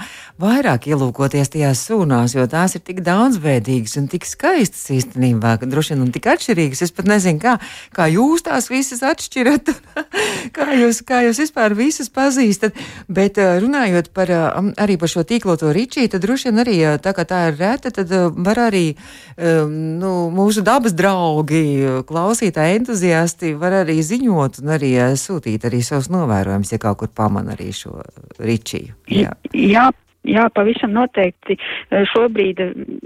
vairāk 0.42 0.88
ielūkoties 0.90 1.52
tajās 1.54 1.84
sūnās, 1.86 2.34
jo 2.34 2.48
tās 2.50 2.74
ir 2.74 2.82
tik 2.90 3.04
daudzveidīgas 3.06 3.94
un 4.02 4.10
tik 4.10 4.26
skaistas 4.26 4.90
īstenībā, 4.96 5.54
ka 5.62 5.70
droši 5.70 5.94
vien 5.94 6.02
un 6.08 6.10
tik 6.10 6.26
atšķirīgas. 6.34 6.82
Es 6.88 6.94
pat 6.96 7.06
nezinu, 7.12 7.38
kā, 7.38 7.54
kā 7.94 8.10
jūs 8.10 8.48
tās 8.50 8.66
visas 8.72 9.06
atšķirat, 9.06 9.70
kā, 10.58 10.68
jūs, 10.82 11.04
kā 11.06 11.22
jūs 11.28 11.44
vispār 11.46 11.78
visas 11.78 12.10
pazīstat, 12.10 12.74
bet 13.06 13.38
runājot 13.38 14.10
par, 14.10 14.34
arī 14.74 14.98
par 14.98 15.14
šo 15.14 15.22
tīkloto 15.22 15.70
ričī, 15.70 16.10
tad 16.10 16.26
droši 16.26 16.50
vien 16.50 16.64
arī 16.66 16.78
tā 16.98 17.14
kā 17.14 17.28
tā 17.30 17.46
ir 17.52 17.59
reta, 17.60 17.92
tad 17.94 18.12
uh, 18.16 18.28
var 18.46 18.60
arī 18.68 18.84
um, 18.92 19.72
nu, 20.00 20.12
mūsu 20.34 20.64
dabas 20.66 20.94
draugi, 20.96 21.62
klausītāji, 22.08 22.82
entuziasti 22.82 23.54
var 23.60 23.80
arī 23.84 24.00
ziņot 24.04 24.62
un 24.64 24.76
arī 24.76 24.94
uh, 24.98 25.16
sūtīt 25.18 25.66
arī 25.68 25.82
savus 25.86 26.10
novērojumus, 26.12 26.74
ja 26.74 26.82
kaut 26.82 27.02
kur 27.02 27.12
pamana 27.14 27.56
arī 27.56 27.72
šo 27.76 27.98
ričiju. 28.38 28.96
Jā. 29.08 29.34
Jā. 29.54 29.90
Jā, 30.28 30.50
pavisam 30.52 30.90
noteikti. 30.92 31.54
Uh, 31.88 32.02
šobrīd 32.10 32.58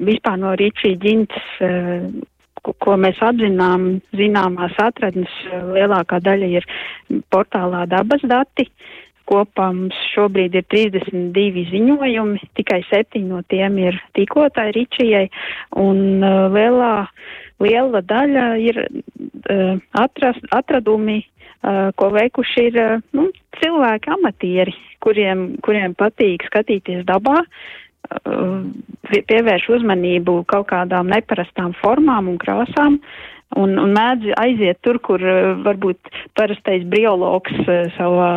vispār 0.03 0.39
no 0.43 0.57
Rīčī 0.59 0.97
ģintas 0.99 1.45
ko 2.65 2.97
mēs 3.01 3.19
apzinām, 3.25 3.99
zināmās 4.17 4.77
atradnes, 4.81 5.33
lielākā 5.75 6.21
daļa 6.25 6.51
ir 6.61 6.69
portālā 7.33 7.85
dabas 7.91 8.25
dati. 8.25 8.69
Kopā 9.29 9.71
mums 9.73 9.97
šobrīd 10.13 10.57
ir 10.59 10.67
32 10.69 11.65
ziņojumi, 11.71 12.51
tikai 12.59 12.83
7 12.91 13.23
no 13.29 13.41
tiem 13.49 13.79
ir 13.81 13.97
tīklotāji 14.19 14.75
Ričijai, 14.77 15.29
un 15.81 16.21
uh, 16.21 16.49
lielā, 16.53 17.07
liela 17.65 18.03
daļa 18.05 18.49
ir 18.61 18.83
uh, 18.85 19.81
atrast, 20.01 20.45
atradumi, 20.53 21.23
uh, 21.25 21.89
ko 21.97 22.11
veikuši 22.13 22.69
ir 22.69 22.81
uh, 22.83 22.99
nu, 23.17 23.31
cilvēki 23.63 24.13
amatieri, 24.19 24.77
kuriem, 25.05 25.55
kuriem 25.65 25.97
patīk 25.97 26.45
skatīties 26.51 27.07
dabā, 27.09 27.41
uh, 27.41 28.61
pievērš 29.15 29.71
uzmanību 29.79 30.43
kaut 30.53 30.69
kādām 30.73 31.09
neparastām 31.13 31.73
formām 31.81 32.29
un 32.33 32.37
krāsām, 32.41 33.01
un, 33.61 33.77
un 33.79 33.93
mēdz 33.95 34.33
aiziet 34.41 34.81
tur, 34.87 34.99
kur 35.05 35.23
uh, 35.23 35.55
varbūt 35.65 36.13
parastais 36.39 36.85
biologs 36.91 37.55
uh, 37.65 37.85
savā 37.99 38.31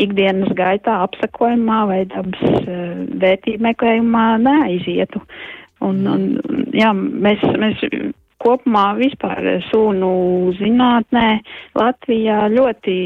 ikdienas 0.00 0.52
gaitā 0.58 1.00
apsakojumā 1.06 1.80
vai 1.90 2.00
dabas 2.10 2.42
uh, 2.64 3.04
vērtību 3.22 3.64
meklējumā 3.68 4.26
neaizietu. 4.44 5.22
Un, 5.84 6.04
un, 6.08 6.28
jā, 6.72 6.92
mēs, 6.94 7.42
mēs 7.60 7.82
kopumā 8.44 8.86
vispār 8.98 9.62
sūnu 9.70 10.10
zinātnē 10.58 11.28
Latvijā 11.78 12.44
ļoti, 12.52 12.96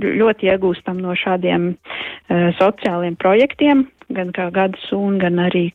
ļoti 0.00 0.50
iegūstam 0.52 1.00
no 1.02 1.16
šādiem 1.18 1.72
uh, 1.74 2.50
sociāliem 2.60 3.18
projektiem, 3.20 3.86
gan 4.14 4.30
kā 4.36 4.50
gada 4.54 4.78
sūna, 4.86 5.18
gan 5.26 5.42
arī 5.48 5.66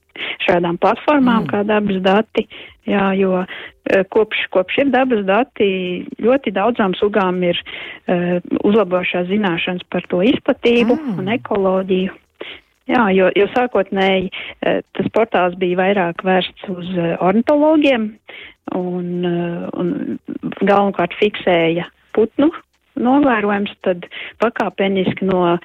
šādām 0.45 0.79
platformām 0.81 1.43
mm. 1.45 1.49
kā 1.51 1.63
dabas 1.67 1.99
dati. 2.05 2.47
Jā, 2.89 3.11
jo 3.19 3.43
uh, 3.43 4.01
kopš, 4.13 4.47
kopš 4.55 4.81
ir 4.85 4.93
dabas 4.95 5.25
dati, 5.27 5.69
ļoti 6.23 6.55
daudzām 6.55 6.95
sugām 6.99 7.43
ir 7.45 7.59
uh, 7.59 8.39
uzlabošās 8.63 9.29
zināšanas 9.29 9.85
par 9.91 10.07
to 10.09 10.23
izplatību 10.31 10.97
mm. 10.97 11.21
un 11.21 11.31
ekoloģiju. 11.37 12.17
Jā, 12.89 13.03
jo, 13.13 13.27
jo 13.37 13.45
sākotnēji 13.53 14.31
uh, 14.31 14.79
tas 14.97 15.11
portāls 15.13 15.57
bija 15.61 15.77
vairāk 15.81 16.23
vērsts 16.25 16.71
uz 16.73 16.89
uh, 16.97 17.11
ornitologiem 17.25 18.11
un, 18.77 19.11
uh, 19.29 19.67
un 19.77 20.17
galvenokārt 20.63 21.13
fiksēja 21.19 21.85
putnu 22.17 22.49
novērojums, 22.99 23.71
tad 23.85 24.07
pakāpeniski 24.43 25.27
no 25.29 25.57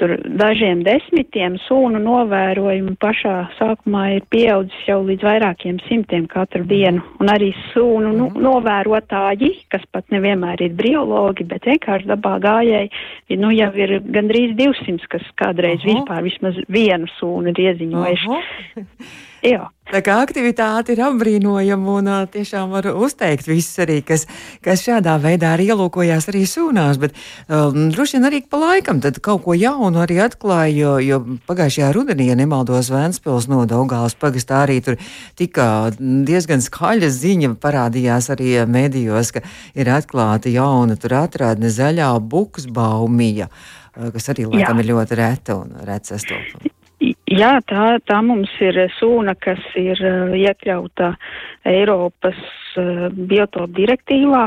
tur 0.00 0.14
dažiem 0.40 0.82
desmitiem 0.86 1.58
sūnu 1.66 2.00
novērojumu 2.02 2.96
pašā 3.02 3.34
sākumā 3.58 4.04
ir 4.16 4.26
pieaudzis 4.32 4.88
jau 4.88 5.00
līdz 5.06 5.26
vairākiem 5.26 5.80
simtiem 5.86 6.26
katru 6.30 6.64
dienu. 6.68 7.04
Un 7.20 7.32
arī 7.32 7.52
sūnu 7.72 8.12
nu, 8.12 8.28
mhm. 8.30 8.42
novērotāji, 8.46 9.52
kas 9.72 9.84
pat 9.92 10.08
nevienmēr 10.14 10.66
ir 10.68 10.76
biologi, 10.78 11.46
bet 11.48 11.68
vienkārši 11.68 12.10
dabā 12.12 12.36
gājēji, 12.44 12.92
nu 13.42 13.52
jau 13.56 13.70
ir 13.76 13.98
gandrīz 14.16 14.56
200, 14.58 15.08
kas 15.12 15.30
kādreiz 15.40 15.80
Aha. 15.82 15.92
vispār 15.92 16.26
vismaz 16.26 16.60
vienu 16.72 17.10
sūnu 17.18 17.54
ir 17.54 17.64
ieziņojuši. 17.68 18.42
Jā. 19.46 19.66
Tā 19.86 20.00
kā 20.02 20.16
aktivitāte 20.18 20.96
ir 20.96 21.00
apbrīnojama 21.06 21.92
un 22.00 22.08
tiešām 22.32 22.72
var 22.74 22.88
uzteikt 22.90 23.46
visus 23.46 23.78
arī, 23.84 24.00
kas, 24.02 24.24
kas 24.64 24.82
šādā 24.82 25.14
veidā 25.22 25.52
arī 25.54 25.68
ielūkojās 25.70 26.26
arī 26.32 26.40
sūnās, 26.50 26.98
bet 26.98 27.14
um, 27.46 27.92
droši 27.94 28.16
vien 28.16 28.26
arī 28.26 28.40
pa 28.50 28.58
laikam 28.58 28.98
tad 29.04 29.20
kaut 29.22 29.44
ko 29.44 29.54
jaunu 29.54 30.02
arī 30.02 30.18
atklāja, 30.24 30.74
jo, 30.74 30.96
jo 31.06 31.20
pagājušajā 31.46 31.92
rudenī, 31.94 32.26
ja 32.32 32.38
nemaldos 32.38 32.90
Vēnspils 32.90 33.46
no 33.52 33.62
Daugālas 33.70 34.18
pagastā 34.18 34.64
arī 34.64 34.80
tur 34.82 34.98
tika 35.38 35.68
diezgan 36.00 36.64
skaļa 36.66 37.12
ziņa 37.14 37.54
parādījās 37.62 38.32
arī 38.34 38.56
mēdījos, 38.66 39.36
ka 39.36 39.44
ir 39.78 39.92
atklāta 39.94 40.50
jauna 40.50 40.98
tur 40.98 41.14
atradne 41.22 41.70
zaļā 41.70 42.10
buksbaumija, 42.26 43.52
kas 43.94 44.32
arī 44.34 44.50
laikam 44.50 44.82
Jā. 44.82 44.82
ir 44.82 44.90
ļoti 44.96 45.20
reta 45.22 45.60
un 45.62 45.78
reta 45.86 46.16
sastopama. 46.16 46.75
Jā, 47.26 47.56
tā, 47.66 47.96
tā 48.06 48.20
mums 48.22 48.52
ir 48.62 48.76
sūna, 49.00 49.34
kas 49.34 49.62
ir 49.74 49.98
uh, 49.98 50.34
iekļauta 50.38 51.10
Eiropas 51.66 52.38
uh, 52.78 53.08
biotopu 53.10 53.74
direktīvā, 53.80 54.44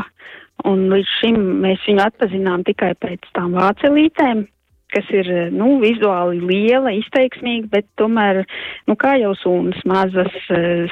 un 0.69 0.85
līdz 0.93 1.11
šim 1.17 1.41
mēs 1.65 1.83
viņu 1.87 2.05
atpazinām 2.05 2.63
tikai 2.67 2.93
pēc 3.03 3.27
tām 3.35 3.57
vācelītēm, 3.59 4.45
kas 4.93 5.09
ir, 5.13 5.29
nu, 5.53 5.77
vizuāli 5.83 6.41
liela, 6.41 6.93
izteiksmīga, 6.97 7.69
bet 7.73 7.87
tomēr, 8.01 8.43
nu, 8.89 8.95
kā 8.99 9.15
jau 9.21 9.35
sūnas 9.37 9.81
mazas, 9.89 10.33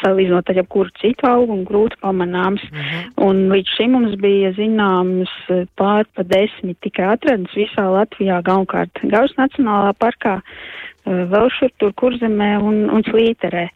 salīdzinot 0.03 0.49
ar 0.49 0.61
jebkuru 0.61 0.93
citu 1.01 1.29
augu 1.29 1.55
un 1.57 1.63
grūti 1.67 1.97
pamanāms. 2.03 2.63
Uh 2.71 2.77
-huh. 2.77 3.05
Un 3.29 3.47
līdz 3.53 3.75
šim 3.77 3.91
mums 3.97 4.15
bija 4.21 4.51
zināms 4.57 5.33
pār 5.75 6.05
pa 6.15 6.23
desmit 6.23 6.77
tikai 6.81 7.13
atradnes 7.13 7.55
visā 7.55 7.87
Latvijā, 7.89 8.41
galvenokārt 8.41 9.01
Gaujas 9.03 9.35
Nacionālā 9.37 9.93
parkā. 9.93 10.41
Eh, 11.07 11.23
vēl 11.31 11.51
šur 11.55 11.71
tur 11.79 11.93
kurzemē 11.95 12.57
un, 12.59 12.87
un 12.91 13.05
slīterē. 13.07 13.67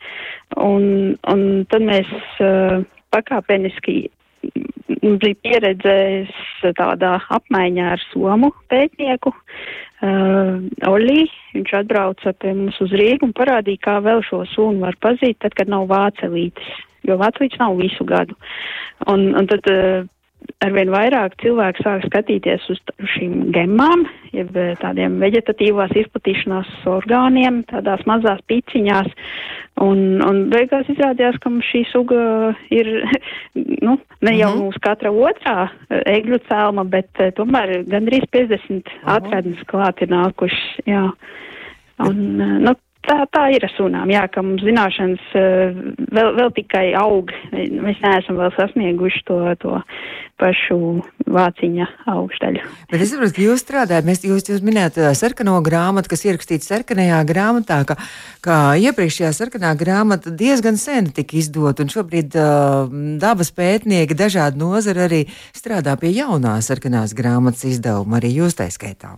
Un, 0.59 1.15
un 1.31 1.43
tad 1.71 1.85
mēs 1.87 2.09
uh, 2.43 2.81
pakāpeniski 3.15 4.09
bija 5.01 5.37
pieredzējis 5.45 6.35
tādā 6.77 7.15
apmaiņā 7.33 7.87
ar 7.95 8.03
somu 8.11 8.51
pētnieku 8.71 9.33
uh, 9.33 10.61
Olī. 10.91 11.25
Viņš 11.55 11.73
atbrauca 11.81 12.33
pie 12.41 12.53
mums 12.57 12.79
uz 12.83 12.93
Rīgu 12.95 13.27
un 13.27 13.35
parādīja, 13.37 13.83
kā 13.87 13.97
vēl 14.05 14.23
šo 14.27 14.43
sunu 14.53 14.85
var 14.85 14.97
pazīt, 15.03 15.39
tad, 15.43 15.55
kad 15.57 15.71
nav 15.71 15.89
vācelītes, 15.91 16.79
jo 17.07 17.17
vācelītes 17.21 17.61
nav 17.61 17.77
visu 17.81 18.07
gadu. 18.07 18.37
Un, 19.11 19.31
un 19.35 19.49
tad 19.51 19.67
uh, 19.71 20.05
arvien 20.65 20.91
vairāk 20.93 21.35
cilvēku 21.41 21.83
sāk 21.83 22.05
skatīties 22.07 22.67
uz 22.73 22.81
šīm 23.15 23.51
gemmām, 23.55 24.05
jeb 24.35 24.55
eh, 24.57 24.73
tādiem 24.81 25.19
veģetatīvās 25.21 25.95
izplatīšanās 26.03 26.69
orgāniem, 26.89 27.63
tādās 27.71 28.03
mazās 28.09 28.41
piciņās, 28.51 29.09
un, 29.85 30.21
un 30.25 30.43
beigās 30.53 30.89
izrādījās, 30.93 31.39
ka 31.41 31.53
šī 31.71 31.83
suga 31.91 32.21
ir, 32.73 32.91
nu, 33.85 33.97
Ne 34.21 34.35
jau 34.37 34.51
mm 34.51 34.57
-hmm. 34.57 34.65
mūsu 34.65 34.79
katra 34.81 35.09
otrā 35.09 35.69
egļu 35.89 36.37
cēlma, 36.45 36.83
bet 36.85 37.09
tomēr 37.35 37.83
gandrīz 37.89 38.27
50 38.31 38.91
atradnes 39.01 39.63
klāt 39.65 40.01
ir 40.01 40.09
nākuši. 40.13 40.83
Jā. 40.85 41.11
Un, 42.05 42.37
nu, 42.37 42.75
Tā, 43.01 43.15
tā 43.33 43.47
ir 43.49 43.63
ar 43.65 43.71
sunām, 43.73 44.11
jā, 44.13 44.21
ka 44.29 44.43
mums 44.45 44.61
zināšanas 44.61 45.31
uh, 45.33 45.77
vēl, 46.13 46.35
vēl 46.37 46.51
tikai 46.53 46.91
aug. 46.99 47.31
Mēs 47.51 47.97
neesam 48.03 48.37
vēl 48.37 48.51
sasnieguši 48.53 49.23
to, 49.25 49.37
to 49.63 49.79
pašu 50.41 50.77
vāciņa 51.31 51.87
augšdaļu. 52.13 52.61
Bet 52.91 53.01
es 53.01 53.13
saprotu, 53.13 53.35
ka 53.37 53.43
jūs 53.45 53.63
strādājat, 53.65 54.05
mēs, 54.05 54.21
jūs, 54.25 54.45
jūs 54.51 54.61
minējat 54.65 54.99
sarkano 55.17 55.57
grāmatu, 55.65 56.11
kas 56.13 56.25
ierakstīta 56.27 56.67
sarkanajā 56.67 57.23
grāmatā, 57.29 57.79
ka, 57.89 57.97
ka 58.45 58.59
iepriekšējā 58.81 59.33
sarkanā 59.37 59.73
grāmata 59.79 60.33
diezgan 60.33 60.77
sen 60.81 61.09
tika 61.15 61.37
izdota, 61.41 61.81
un 61.85 61.93
šobrīd 61.93 62.37
uh, 62.37 62.85
dabas 63.21 63.53
pētnieki 63.57 64.17
dažādi 64.17 64.61
nozari 64.61 65.05
arī 65.07 65.25
strādā 65.57 65.97
pie 65.97 66.13
jaunās 66.19 66.69
sarkanās 66.69 67.17
grāmatas 67.17 67.65
izdevuma, 67.73 68.21
arī 68.21 68.35
jūs 68.37 68.61
tā 68.61 68.69
skaitā. 68.73 69.17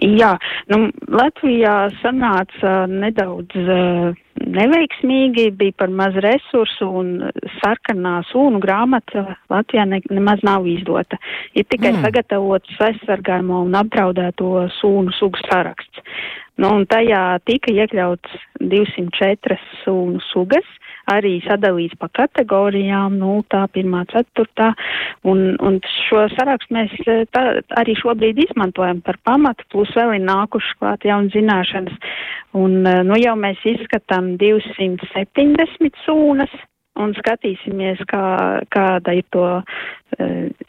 Jā, 0.00 0.32
nu, 0.72 0.88
Latvijā 1.12 1.90
sanāca 2.00 2.86
nedaudz 2.88 3.56
uh, 3.60 4.14
neveiksmīgi, 4.40 5.50
bija 5.58 5.76
par 5.82 5.92
maz 5.92 6.16
resursu 6.24 6.88
un 7.00 7.10
sarkanā 7.58 8.20
sūnu 8.30 8.62
grāmata 8.62 9.36
Latvijā 9.52 9.84
ne, 9.90 10.00
nemaz 10.08 10.40
nav 10.46 10.68
izdota. 10.70 11.18
Ir 11.52 11.68
tikai 11.68 11.92
mm. 11.92 12.04
sagatavots 12.06 12.80
aizsargājumu 12.88 13.64
un 13.66 13.76
apdraudēto 13.76 14.66
sūnu 14.80 15.12
sugu 15.18 15.40
saraksts. 15.44 16.04
Nu, 16.60 16.74
un 16.80 16.86
tajā 16.88 17.40
tika 17.48 17.72
iekļauts 17.72 18.40
204 18.60 19.60
sūnu 19.84 20.20
sugas 20.30 20.76
arī 21.10 21.38
sadalīts 21.44 21.98
pa 22.00 22.08
kategorijām, 22.20 23.18
0, 23.20 23.42
1, 23.76 23.96
4. 24.12 24.70
Un, 25.30 25.42
un 25.60 25.78
šo 26.06 26.24
sarakstu 26.36 26.76
mēs 26.76 26.94
eh, 27.06 27.24
tā, 27.34 27.44
arī 27.80 27.96
šobrīd 27.98 28.40
izmantojam 28.46 29.02
par 29.06 29.20
pamatu, 29.26 29.66
plus 29.72 29.92
vēl 29.96 30.16
ir 30.18 30.26
nākuši 30.26 30.76
klāt 30.80 31.06
jaunas 31.08 31.34
zināšanas. 31.36 32.10
Un 32.58 32.80
eh, 32.86 33.02
nu 33.06 33.18
jau 33.20 33.36
mēs 33.38 33.62
izskatām 33.74 34.34
270 34.40 36.04
sūnas 36.06 36.54
un 37.00 37.14
skatīsimies, 37.16 38.02
kā, 38.10 38.24
kāda 38.68 39.14
ir 39.16 39.24
to 39.32 39.44
uh, 39.46 39.62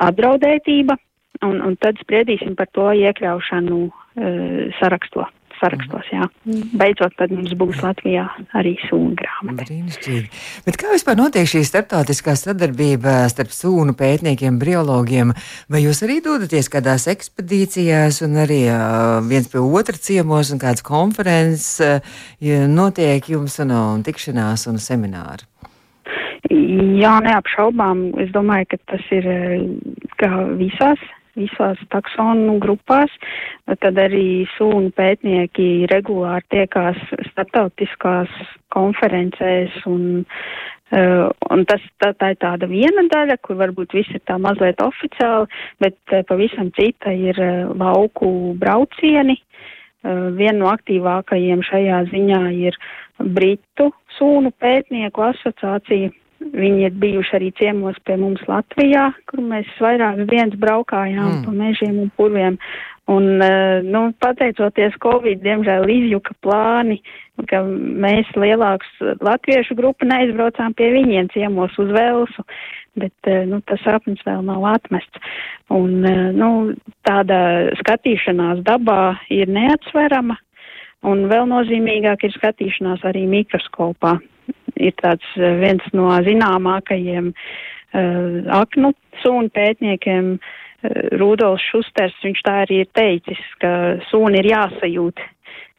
apdraudētība, 0.05 0.95
un, 1.43 1.57
un 1.65 1.75
tad 1.81 1.99
spriedīsim 1.99 2.53
par 2.55 2.69
to 2.77 2.87
iekļaušanu 3.01 3.79
uh, 3.89 3.91
sarakstos 4.79 5.40
sarakstos. 5.61 6.07
Jā. 6.11 6.27
Beidzot, 6.77 7.13
tad 7.19 7.33
mums 7.33 7.53
būs 7.57 7.81
Latvijā 7.85 8.25
arī 8.57 8.73
sūnu 8.87 9.13
grāmata. 9.19 9.67
Brīnišķīgi. 9.67 10.41
Bet 10.65 10.79
kā 10.81 10.91
vispār 10.93 11.19
notiek 11.19 11.49
šī 11.49 11.63
starptautiskā 11.67 12.35
sadarbība 12.39 13.21
starp 13.31 13.53
sūnu 13.55 13.95
pētniekiem, 13.99 14.59
biologiem? 14.61 15.35
Vai 15.71 15.83
jūs 15.85 16.03
arī 16.07 16.19
dodaties 16.25 16.71
kādās 16.73 17.07
ekspedīcijās 17.11 18.21
un 18.25 18.41
arī 18.43 18.63
uh, 18.71 19.21
viens 19.27 19.49
pie 19.51 19.61
otra 19.61 19.97
ciemos 19.97 20.51
un 20.53 20.61
kādas 20.61 20.83
konferences 20.85 21.77
uh, 21.85 22.19
notiek 22.67 23.31
jums 23.31 23.59
un, 23.63 23.73
un 23.77 24.05
tikšanās 24.05 24.67
un 24.71 24.81
semināri? 24.81 25.47
Jā, 26.51 27.15
neapšaubām. 27.23 28.09
Es 28.19 28.31
domāju, 28.35 28.73
ka 28.73 28.79
tas 28.91 29.03
ir 29.15 29.27
kā 30.19 30.29
visās 30.59 30.99
visās 31.37 31.79
taksonu 31.93 32.57
grupās, 32.63 33.11
tad 33.83 33.99
arī 34.01 34.45
sūnu 34.57 34.91
pētnieki 34.97 35.87
regulāri 35.91 36.47
tiekās 36.53 36.99
starptautiskās 37.31 38.31
konferencēs 38.73 39.75
un, 39.89 40.23
uh, 40.95 41.27
un 41.51 41.65
tas 41.69 41.83
tā, 42.03 42.13
tā 42.19 42.33
ir 42.33 42.41
tāda 42.41 42.69
viena 42.71 43.05
daļa, 43.11 43.39
kur 43.43 43.59
varbūt 43.61 43.95
viss 43.97 44.15
ir 44.15 44.23
tā 44.27 44.37
mazliet 44.41 44.81
oficiāli, 44.83 45.47
bet 45.83 45.97
uh, 46.11 46.25
pavisam 46.29 46.71
cita 46.77 47.13
ir 47.13 47.39
uh, 47.39 47.71
lauku 47.77 48.55
braucieni. 48.59 49.39
Uh, 50.01 50.31
viena 50.33 50.57
no 50.63 50.71
aktīvākajiem 50.71 51.61
šajā 51.67 52.03
ziņā 52.09 52.41
ir 52.57 52.77
Britu 53.21 53.91
sūnu 54.17 54.49
pētnieku 54.61 55.27
asociācija, 55.27 56.09
Viņi 56.41 56.87
ir 56.87 56.95
bijuši 56.97 57.35
arī 57.37 57.49
ciemos 57.59 57.97
pie 58.07 58.15
mums 58.17 58.41
Latvijā, 58.49 59.11
kur 59.29 59.43
mēs 59.45 59.69
vairāk 59.81 60.23
viens 60.31 60.55
braukājām 60.57 61.27
mm. 61.27 61.43
pa 61.45 61.53
mežiem 61.53 61.99
un 62.01 62.09
purviem. 62.17 62.57
Un, 63.11 63.41
eh, 63.41 63.81
nu, 63.83 64.07
pateicoties 64.21 64.95
Covid, 65.03 65.41
diemžēl 65.43 65.89
izjuka 65.89 66.33
plāni, 66.45 66.99
ka 67.49 67.61
mēs 67.65 68.29
lielāks 68.37 68.89
latviešu 69.21 69.75
grupu 69.77 70.07
neizbraucām 70.09 70.73
pie 70.77 70.91
viņiem 70.93 71.29
ciemos 71.33 71.77
uz 71.81 71.91
Velsu, 71.93 72.45
bet, 72.97 73.13
eh, 73.27 73.43
nu, 73.45 73.61
tas 73.67 73.81
sapnis 73.85 74.21
vēl 74.25 74.45
nav 74.47 74.65
atmests. 74.75 75.21
Un, 75.69 76.05
eh, 76.05 76.31
nu, 76.31 76.73
tāda 77.05 77.69
skatīšanās 77.83 78.63
dabā 78.65 79.17
ir 79.29 79.47
neatsverama, 79.47 80.37
un 81.03 81.27
vēl 81.29 81.49
nozīmīgāk 81.49 82.23
ir 82.23 82.37
skatīšanās 82.37 83.05
arī 83.05 83.27
mikroskopā 83.27 84.19
ir 84.81 84.95
tāds 85.01 85.27
eh, 85.37 85.53
viens 85.61 85.85
no 85.93 86.09
zināmākajiem 86.25 87.31
uh, 87.31 88.41
aknu 88.61 88.93
sūnu 89.21 89.53
pētniekiem, 89.53 90.35
uh, 90.35 90.57
Rudolfs 91.19 91.65
Šusters, 91.69 92.15
viņš 92.23 92.41
tā 92.45 92.55
arī 92.63 92.81
ir 92.83 92.89
teicis, 92.97 93.41
ka 93.61 94.01
sūni 94.09 94.41
ir 94.41 94.49
jāsajūt, 94.49 95.21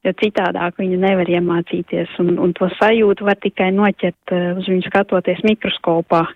jo 0.06 0.12
citādāk 0.20 0.78
viņa 0.78 1.00
nevar 1.02 1.30
iemācīties, 1.30 2.12
un, 2.22 2.36
un 2.42 2.54
to 2.58 2.68
sajūtu 2.78 3.26
var 3.26 3.40
tikai 3.42 3.72
noķert 3.74 4.34
uh, 4.34 4.52
uz 4.60 4.70
viņu 4.70 4.86
skatoties 4.86 5.42
mikroskopā. 5.48 6.26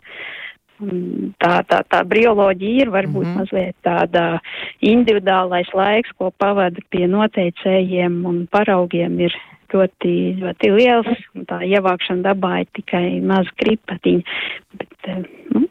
Tā, 1.40 1.52
tā, 1.64 1.78
tā 1.88 2.02
bioloģija 2.04 2.82
ir 2.84 2.90
varbūt 2.92 3.24
mm 3.24 3.30
-hmm. 3.30 3.38
mazliet 3.40 3.76
tāda 3.80 4.40
individuālais 4.84 5.70
laiks, 5.72 6.12
ko 6.18 6.28
pavada 6.36 6.82
pie 6.90 7.06
noteicējiem 7.08 8.26
un 8.28 8.46
paraugiem 8.52 9.20
ir 9.20 9.32
ļoti, 9.74 10.12
ļoti 10.42 10.72
liels, 10.74 11.24
un 11.36 11.46
tā 11.48 11.62
ievākšana 11.66 12.26
dabā 12.30 12.60
ir 12.62 12.70
tikai 12.76 13.06
maza 13.24 13.52
kripatiņa. 13.60 14.38
Bet, 14.80 14.96
eh, 15.10 15.22
nu, 15.54 15.66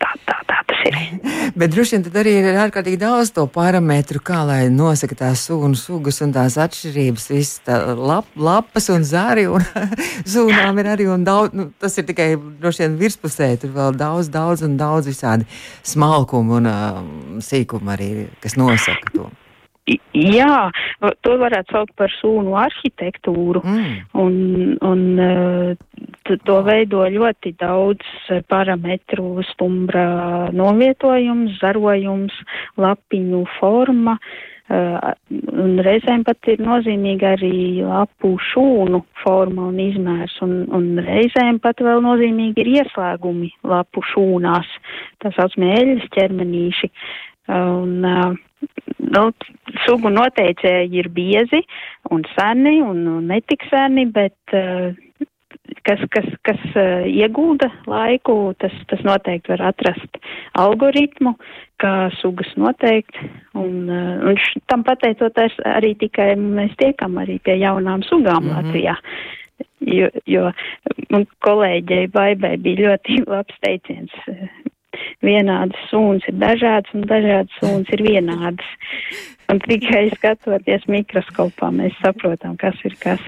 tā, 0.00 0.10
tā, 0.26 0.36
tā 0.48 0.58
tas 0.68 0.82
ir. 0.88 0.98
Bet 1.58 1.74
droši 1.74 1.96
vien 1.96 2.06
tad 2.06 2.18
arī 2.22 2.34
ir 2.40 2.58
ārkārtīgi 2.64 3.00
daudz 3.00 3.32
to 3.36 3.46
parametru, 3.50 4.22
kā 4.24 4.42
lai 4.48 4.60
nosaka 4.72 5.18
tās 5.24 5.44
sunu 5.48 5.78
sugas 5.78 6.20
un 6.24 6.34
tās 6.34 6.58
atšķirības, 6.60 7.28
visas 7.32 7.62
tā 7.66 7.78
lap, 7.98 8.28
lapas 8.36 8.90
un 8.94 9.06
zari, 9.06 9.46
un 9.50 9.64
sūnām 10.34 10.82
ir 10.82 10.90
arī, 10.96 11.08
un 11.12 11.26
daudz, 11.26 11.54
nu, 11.56 11.70
tas 11.80 11.96
ir 12.00 12.08
tikai 12.10 12.34
droši 12.38 12.86
vien 12.86 12.98
virspusē, 13.00 13.54
tur 13.62 13.74
vēl 13.76 13.96
daudz, 14.00 14.32
daudz 14.34 14.66
un 14.66 14.76
daudz 14.80 15.10
visādi 15.10 15.48
smalkumu 15.86 16.60
un 16.60 16.70
uh, 16.70 17.00
sīkumu 17.44 17.96
arī, 17.96 18.12
kas 18.44 18.58
nosaka 18.60 19.14
to. 19.14 19.30
Jā, 19.84 20.70
to 21.20 21.34
varētu 21.36 21.74
saukt 21.74 21.92
par 22.00 22.12
sūnu 22.16 22.54
arhitektūru, 22.56 23.60
mm. 23.60 23.90
un, 24.16 24.36
un 24.80 25.02
eh, 25.20 26.38
to 26.48 26.56
veido 26.64 27.02
ļoti 27.12 27.52
daudz 27.60 28.30
parametru 28.48 29.44
stumbra 29.50 30.06
novietojums, 30.56 31.58
zarojums, 31.60 32.38
lapiņu 32.80 33.42
forma, 33.58 34.14
eh, 34.72 35.10
un 35.52 35.76
reizēm 35.84 36.24
pat 36.24 36.48
ir 36.48 36.64
nozīmīga 36.64 37.34
arī 37.36 37.84
lapu 37.84 38.32
šūnu 38.54 39.02
forma 39.20 39.68
un 39.68 39.84
izmērs, 39.84 40.38
un, 40.48 40.62
un 40.72 40.88
reizēm 41.04 41.60
pat 41.60 41.84
vēl 41.84 42.00
nozīmīgi 42.08 42.64
ir 42.64 42.72
ieslēgumi 42.78 43.52
lapu 43.68 44.00
šūnās, 44.14 44.72
tā 45.20 45.36
saucamie 45.36 45.76
eļas 45.82 46.08
ķermenīši. 46.16 46.92
Un, 47.52 48.00
nu, 49.14 49.24
sugu 49.86 50.12
noteicēji 50.12 51.00
ir 51.02 51.10
biezi 51.14 51.62
un 52.14 52.24
seni 52.34 52.80
un, 52.84 53.04
netik 53.28 53.66
seni, 53.70 54.06
bet 54.10 54.56
uh, 54.56 54.94
kas, 55.86 56.02
kas, 56.14 56.26
kas 56.46 56.64
uh, 56.72 57.04
iegulda 57.08 57.70
laiku, 57.90 58.54
tas, 58.60 58.74
tas 58.90 59.04
noteikti 59.06 59.54
var 59.54 59.68
atrast 59.70 60.20
algoritmu, 60.60 61.34
kā 61.82 61.94
sugas 62.20 62.50
noteikti. 62.60 63.30
Un, 63.60 63.88
uh, 63.88 64.28
un 64.30 64.40
tam 64.70 64.84
pateicoties 64.86 65.56
arī 65.74 65.94
tikai 66.00 66.34
mēs 66.40 66.74
tiekam 66.80 67.18
arī 67.22 67.40
pie 67.44 67.58
jaunām 67.62 68.04
sugām 68.08 68.44
mm 68.44 68.50
-hmm. 68.50 68.56
Latvijā. 68.56 68.96
Jo, 69.84 70.08
jo 70.26 70.50
kolēģei 71.44 72.08
Baibai 72.12 72.56
bija 72.56 72.88
ļoti 72.88 73.24
labs 73.28 73.54
teiciens 73.60 74.10
vienādas 75.24 75.88
sunas 75.90 76.26
ir 76.30 76.38
dažādas 76.42 76.92
un 76.96 77.06
dažādas 77.10 77.60
sunas 77.60 77.90
ir 77.94 78.04
vienādas. 78.06 78.76
Un 79.52 79.60
tikai 79.60 80.06
skatoties 80.14 80.86
mikroskopā, 80.88 81.68
mēs 81.74 81.96
saprotam, 82.00 82.56
kas 82.60 82.78
ir 82.88 82.96
kas. 83.00 83.20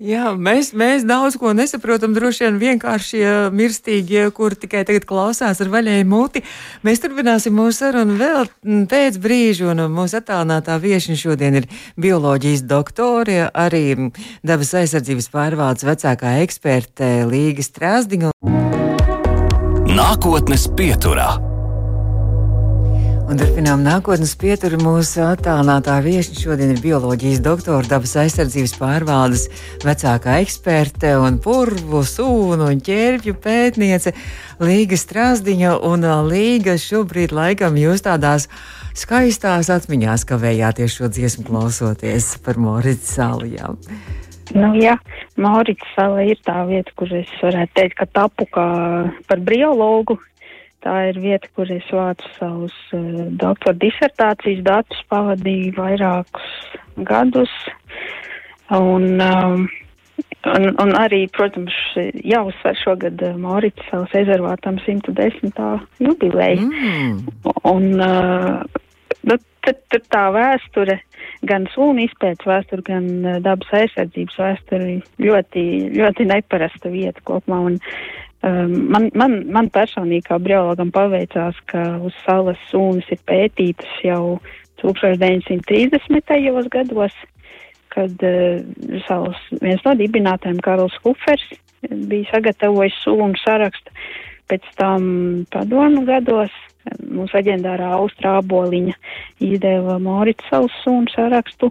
Jā, 0.00 0.30
mēs, 0.32 0.70
mēs 0.72 1.02
daudz 1.04 1.34
ko 1.36 1.50
nesaprotam. 1.52 2.14
Droši 2.16 2.46
vien 2.46 2.56
vienkārši 2.62 3.20
mirstīgie, 3.52 4.22
kur 4.32 4.56
tikai 4.56 4.80
tagad 4.88 5.04
klausās 5.04 5.60
ar 5.60 5.68
vaļēju 5.68 6.06
muti. 6.08 6.40
Mēs 6.88 7.04
turpināsim 7.04 7.52
mūsu 7.52 7.82
sarunu 7.82 8.16
vēl 8.16 8.48
pēc 8.88 9.20
brīža, 9.20 9.68
un 9.74 9.84
mūsu 9.92 10.22
attālinātā 10.22 10.80
viešņa 10.80 11.20
šodien 11.20 11.60
ir 11.60 11.68
bioloģijas 12.00 12.64
doktore, 12.64 13.42
arī 13.52 13.84
dabas 14.40 14.72
aizsardzības 14.80 15.28
pārvaldes 15.36 15.84
vecākā 15.92 16.38
eksperte 16.46 17.18
Līga 17.28 17.68
Strāzdiņa. 17.68 18.32
Nākotnes 20.00 20.62
pieturā. 20.72 21.26
Un 23.28 23.36
turpinām 23.36 23.82
nākotnes 23.84 24.30
pieturu 24.40 24.78
mūsu 24.80 25.20
attālinātā 25.26 25.98
viesiņa. 26.00 26.38
Šodien 26.40 26.72
ir 26.72 26.80
bioloģijas 26.80 27.42
doktora, 27.44 27.84
dabas 27.84 28.14
aizsardzības 28.22 28.72
pārvaldes 28.80 29.44
vecākā 29.84 30.38
eksperte 30.40 31.12
un 31.20 31.36
purvu, 31.44 32.00
sūnu 32.08 32.70
un 32.70 32.80
ķērpju 32.86 33.36
pētniece 33.44 34.14
Līga 34.64 34.96
Strasdiņa. 34.96 35.76
Un 35.90 36.08
Līga 36.30 36.78
šobrīd 36.80 37.36
laikam 37.36 37.76
jūs 37.76 38.06
tādās 38.08 38.48
skaistās 38.96 39.68
atmiņās 39.76 40.24
kavējāties 40.32 40.96
šo 40.96 41.12
dziesmu 41.12 41.44
klausoties 41.52 42.38
par 42.46 42.56
Morits 42.56 43.18
salijām. 43.18 43.76
Nu, 44.56 44.72
jā, 44.78 44.96
Maurits 45.40 45.86
sala 45.94 46.24
ir 46.26 46.40
tā 46.46 46.62
vieta, 46.68 46.92
kur 46.98 47.10
es 47.14 47.30
varētu 47.42 47.76
teikt, 47.76 47.96
ka 48.00 48.06
tapu 48.10 48.48
kā 48.50 48.66
par 49.28 49.42
biologu. 49.46 50.18
Tā 50.80 50.94
ir 51.10 51.18
vieta, 51.20 51.48
kur 51.54 51.68
es 51.68 51.84
vācu 51.92 52.28
savus 52.38 52.76
uh, 52.96 53.26
doktora 53.36 53.76
disertācijas 53.82 54.62
datus, 54.64 55.02
pavadīju 55.12 55.74
vairākus 55.76 56.54
gadus. 57.04 57.52
Un, 58.72 59.20
um, 59.20 59.66
un, 60.48 60.68
un 60.70 60.94
arī, 60.96 61.26
protams, 61.36 61.76
jāuzsver 62.24 62.80
šogad 62.80 63.20
uh, 63.26 63.36
Maurits 63.36 63.84
savas 63.90 64.16
ezervātam 64.22 64.80
110. 64.86 65.52
jubileju. 66.00 66.70
Mm. 66.70 67.20
Un, 67.68 67.86
uh, 68.00 68.80
nu, 69.28 69.36
tad, 69.66 69.84
tad 69.92 70.08
tā 70.08 70.24
vēsture 70.32 70.96
gan 71.48 71.66
sūnu 71.72 72.04
izpētes 72.04 72.48
vēsturi, 72.48 72.84
gan 72.86 73.06
uh, 73.24 73.38
dabas 73.44 73.72
aizsardzības 73.80 74.38
vēsturi 74.40 74.96
ļoti, 75.22 75.64
ļoti 75.96 76.26
neparasta 76.28 76.92
vieta 76.92 77.24
kopumā. 77.28 77.60
Un, 77.70 77.78
um, 78.46 78.74
man, 78.92 79.08
man, 79.16 79.36
man 79.52 79.70
personīgi 79.72 80.28
kā 80.28 80.40
biologam 80.42 80.92
paveicās, 80.94 81.58
ka 81.70 81.84
uz 82.04 82.16
salas 82.26 82.60
sūnas 82.70 83.08
ir 83.12 83.22
pētītas 83.28 84.00
jau 84.04 84.38
1930. 84.82 86.70
gados, 86.72 87.16
kad 87.94 88.26
uh, 88.26 88.60
salas 89.08 89.40
viens 89.62 89.84
no 89.86 89.96
dibinātājiem 89.98 90.60
Karls 90.64 90.96
Hufers 91.04 91.46
bija 91.88 92.28
sagatavojis 92.34 92.98
sūnu 93.04 93.40
sarakstu. 93.40 93.94
Pēc 94.50 94.66
tam 94.76 95.04
padomu 95.54 96.02
gados 96.08 96.52
mūsu 97.10 97.36
leģendārā 97.38 97.90
austrāboliņa 97.98 98.94
izdeva 99.44 99.98
Morits 100.02 100.46
savus 100.50 100.74
sunu 100.84 101.10
sarakstu, 101.12 101.70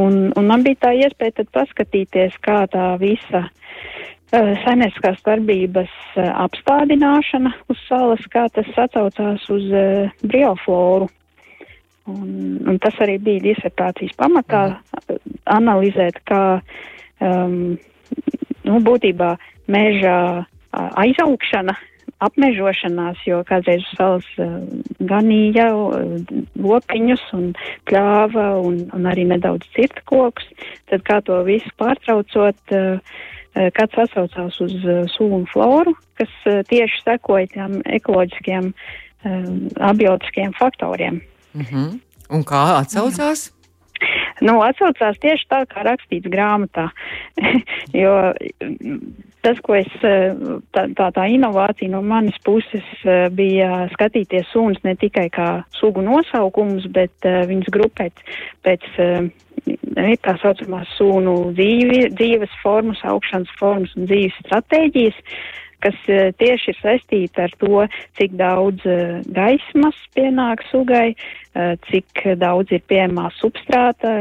un, 0.00 0.30
un 0.36 0.48
man 0.48 0.64
bija 0.66 0.86
tā 0.86 0.94
iespēja 0.96 1.40
tad 1.40 1.52
paskatīties, 1.56 2.38
kā 2.44 2.62
tā 2.72 2.88
visa 3.02 3.44
uh, 3.46 4.52
saimnieciskās 4.64 5.20
darbības 5.26 5.92
uh, 6.16 6.30
apstādināšana 6.46 7.52
uz 7.72 7.82
salas, 7.88 8.24
kā 8.32 8.46
tas 8.54 8.70
atcaucās 8.86 9.46
uz 9.52 9.70
uh, 9.72 10.16
briofloru. 10.24 11.10
Un, 12.06 12.60
un 12.70 12.76
tas 12.78 12.94
arī 13.02 13.16
bija 13.18 13.42
disertācijas 13.48 14.14
pamatā 14.14 14.60
mm. 14.70 15.16
analizēt, 15.50 16.20
kā 16.28 16.60
um, 17.18 17.74
nu, 18.62 18.78
būtībā 18.86 19.32
meža 19.74 20.14
aizaugšana 20.76 21.74
apmežošanās, 22.24 23.20
jo 23.28 23.42
kādreiz 23.48 23.84
salas 23.96 24.26
uh, 24.40 24.58
ganīja 25.00 25.68
uh, 25.74 26.16
lopiņus 26.56 27.24
un 27.36 27.50
pļāva 27.88 28.48
un, 28.64 28.84
un 28.96 29.08
arī 29.10 29.26
nedaudz 29.28 29.68
cirta 29.76 30.04
kokus, 30.08 30.46
tad 30.90 31.04
kā 31.08 31.20
to 31.26 31.42
visu 31.48 31.72
pārtraucot, 31.80 32.76
uh, 32.76 33.18
kāds 33.76 33.96
atsaucās 33.96 34.60
uz 34.60 34.74
sūnu 35.14 35.46
floru, 35.48 35.94
kas 36.20 36.32
tieši 36.68 36.98
sekoja 37.00 37.48
tiem 37.54 37.78
ekoloģiskiem, 37.88 38.66
abiotiskiem 39.80 40.52
faktoriem. 40.58 41.22
Mm 41.54 41.64
-hmm. 41.64 42.00
Un 42.36 42.44
kā 42.44 42.62
atsaucās? 42.82 43.55
Nu, 44.44 44.58
atsaucās 44.64 45.20
tieši 45.22 45.48
tā, 45.48 45.62
kā 45.70 45.84
rakstīts 45.86 46.28
grāmatā. 46.32 46.90
jo 48.02 48.12
tas, 49.46 49.60
ko 49.62 49.76
es, 49.78 49.88
eh, 50.02 50.34
tā, 50.74 50.86
tā, 50.98 51.08
tā 51.14 51.26
inovācija 51.30 51.92
no 51.92 52.02
manas 52.02 52.36
puses 52.44 52.86
eh, 53.06 53.26
bija 53.30 53.86
skatīties 53.94 54.50
sunas 54.52 54.82
ne 54.84 54.96
tikai 54.98 55.28
kā 55.32 55.48
sugu 55.78 56.02
nosaukums, 56.04 56.88
bet 56.92 57.28
uh, 57.28 57.44
viņas 57.46 57.70
grupēt 57.74 58.24
pēc 58.66 58.86
tā 60.22 60.34
saucamās 60.42 60.90
sunu 60.98 61.52
dzīvi, 61.56 62.10
dzīves 62.14 62.52
formas, 62.62 63.00
augšanas 63.06 63.52
formas 63.58 63.94
un 63.96 64.08
dzīves 64.10 64.36
stratēģijas 64.44 65.22
kas 65.86 65.98
uh, 66.10 66.28
tieši 66.42 66.72
ir 66.74 66.80
saistīta 66.82 67.46
ar 67.46 67.54
to, 67.62 67.84
cik 68.18 68.34
daudz 68.40 68.82
uh, 68.90 69.20
gaismas 69.36 69.98
pienāk 70.18 70.64
sugai, 70.70 71.14
uh, 71.14 71.76
cik 71.88 72.26
daudz 72.42 72.74
ir 72.74 72.82
pieejamā 72.90 73.30
substrāta, 73.38 74.18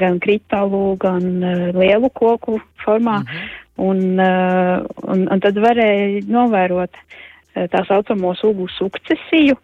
gan 0.00 0.18
kritālu, 0.24 0.96
gan 1.00 1.28
lielu 1.76 2.10
koku 2.16 2.58
formā. 2.84 3.20
-hmm. 3.20 3.60
Un, 3.76 4.20
uh, 4.22 4.86
un, 5.10 5.26
un 5.26 5.40
tad 5.42 5.56
varēja 5.58 6.22
novērot 6.30 6.92
uh, 6.94 7.66
tā 7.70 7.82
saucamo 7.88 8.34
sugu 8.38 8.68
sukcesiju, 8.70 9.56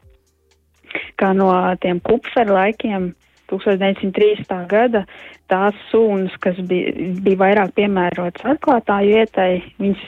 kā 1.14 1.30
no 1.36 1.50
tiem 1.82 2.00
kupfera 2.02 2.56
laikiem 2.56 3.12
1930. 3.50 4.66
gada 4.70 5.04
tās 5.50 5.76
sunas, 5.90 6.34
kas 6.42 6.58
bija, 6.70 6.92
bija 7.24 7.40
vairāk 7.40 7.74
piemērotas 7.78 8.46
atklātāju 8.52 9.16
vietai, 9.18 9.50
viņas 9.82 10.04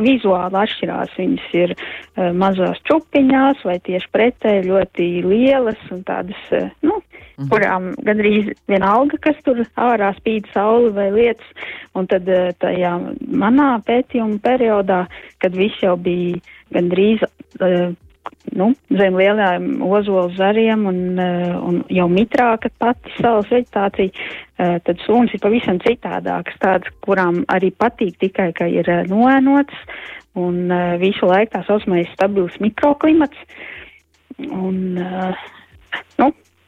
vizuāli 0.00 0.60
atšķirās. 0.62 1.16
Viņas 1.20 1.50
ir 1.60 1.74
uh, 1.76 2.30
mazās 2.36 2.80
čupiņās 2.88 3.64
vai 3.68 3.76
tieši 3.84 4.12
pretēji 4.14 4.68
ļoti 4.70 5.08
lielas 5.26 5.82
un 5.92 6.00
tādas, 6.08 6.40
uh, 6.56 6.70
nu, 6.86 6.96
mhm. 7.36 7.50
kurām 7.52 7.90
gandrīz 8.06 8.54
vienalga, 8.70 9.20
kas 9.28 9.38
tur 9.44 9.60
ārā 9.76 10.12
spīd 10.20 10.48
sauli 10.54 10.94
vai 10.96 11.10
lietas. 11.14 11.68
Un 11.96 12.08
tad 12.10 12.28
uh, 12.32 12.48
tajā 12.62 12.96
manā 13.44 13.74
pētījuma 13.86 14.40
periodā, 14.44 15.04
kad 15.44 15.56
viss 15.56 15.84
jau 15.84 15.96
bija 16.00 16.40
gandrīz 16.72 17.24
uh, 17.26 17.92
nu, 18.56 18.70
zem 18.98 19.16
lielām 19.18 19.82
ozolu 19.84 20.30
zariem 20.36 20.86
un, 20.90 21.00
uh, 21.20 21.56
un 21.66 21.80
jau 21.92 22.06
mitrāka 22.10 22.70
pati 22.78 23.12
salas 23.18 23.50
veģetācija, 23.52 24.12
uh, 24.12 24.76
tad 24.86 25.02
sunas 25.04 25.34
ir 25.34 25.42
pavisam 25.42 25.80
citādākas, 25.84 26.58
tādas, 26.62 26.94
kurām 27.04 27.44
arī 27.52 27.72
patīk 27.74 28.18
tikai, 28.22 28.50
ka 28.56 28.68
ir 28.70 28.88
uh, 28.92 29.04
noēnots 29.10 29.84
un 30.36 30.68
visu 31.00 31.24
laiku 31.24 31.54
tā 31.54 31.62
saucamais 31.64 32.10
stabils 32.12 32.58
mikroklimats. 32.60 33.38
Un, 34.44 34.98
nu, 36.20 36.26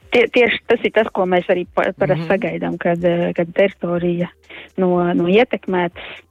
tie, 0.09 0.23
tieši 0.33 0.63
tas 0.71 0.87
ir 0.89 0.95
tas, 0.97 1.11
ko 1.13 1.27
mēs 1.29 1.51
arī 1.53 1.67
parasti 1.75 2.07
mm 2.07 2.15
-hmm. 2.15 2.29
sagaidām, 2.31 2.79
kad, 2.81 3.05
kad 3.37 3.53
teritorija 3.53 4.31
no, 4.81 4.89
no 5.13 5.29
ietekmētas 5.29 6.25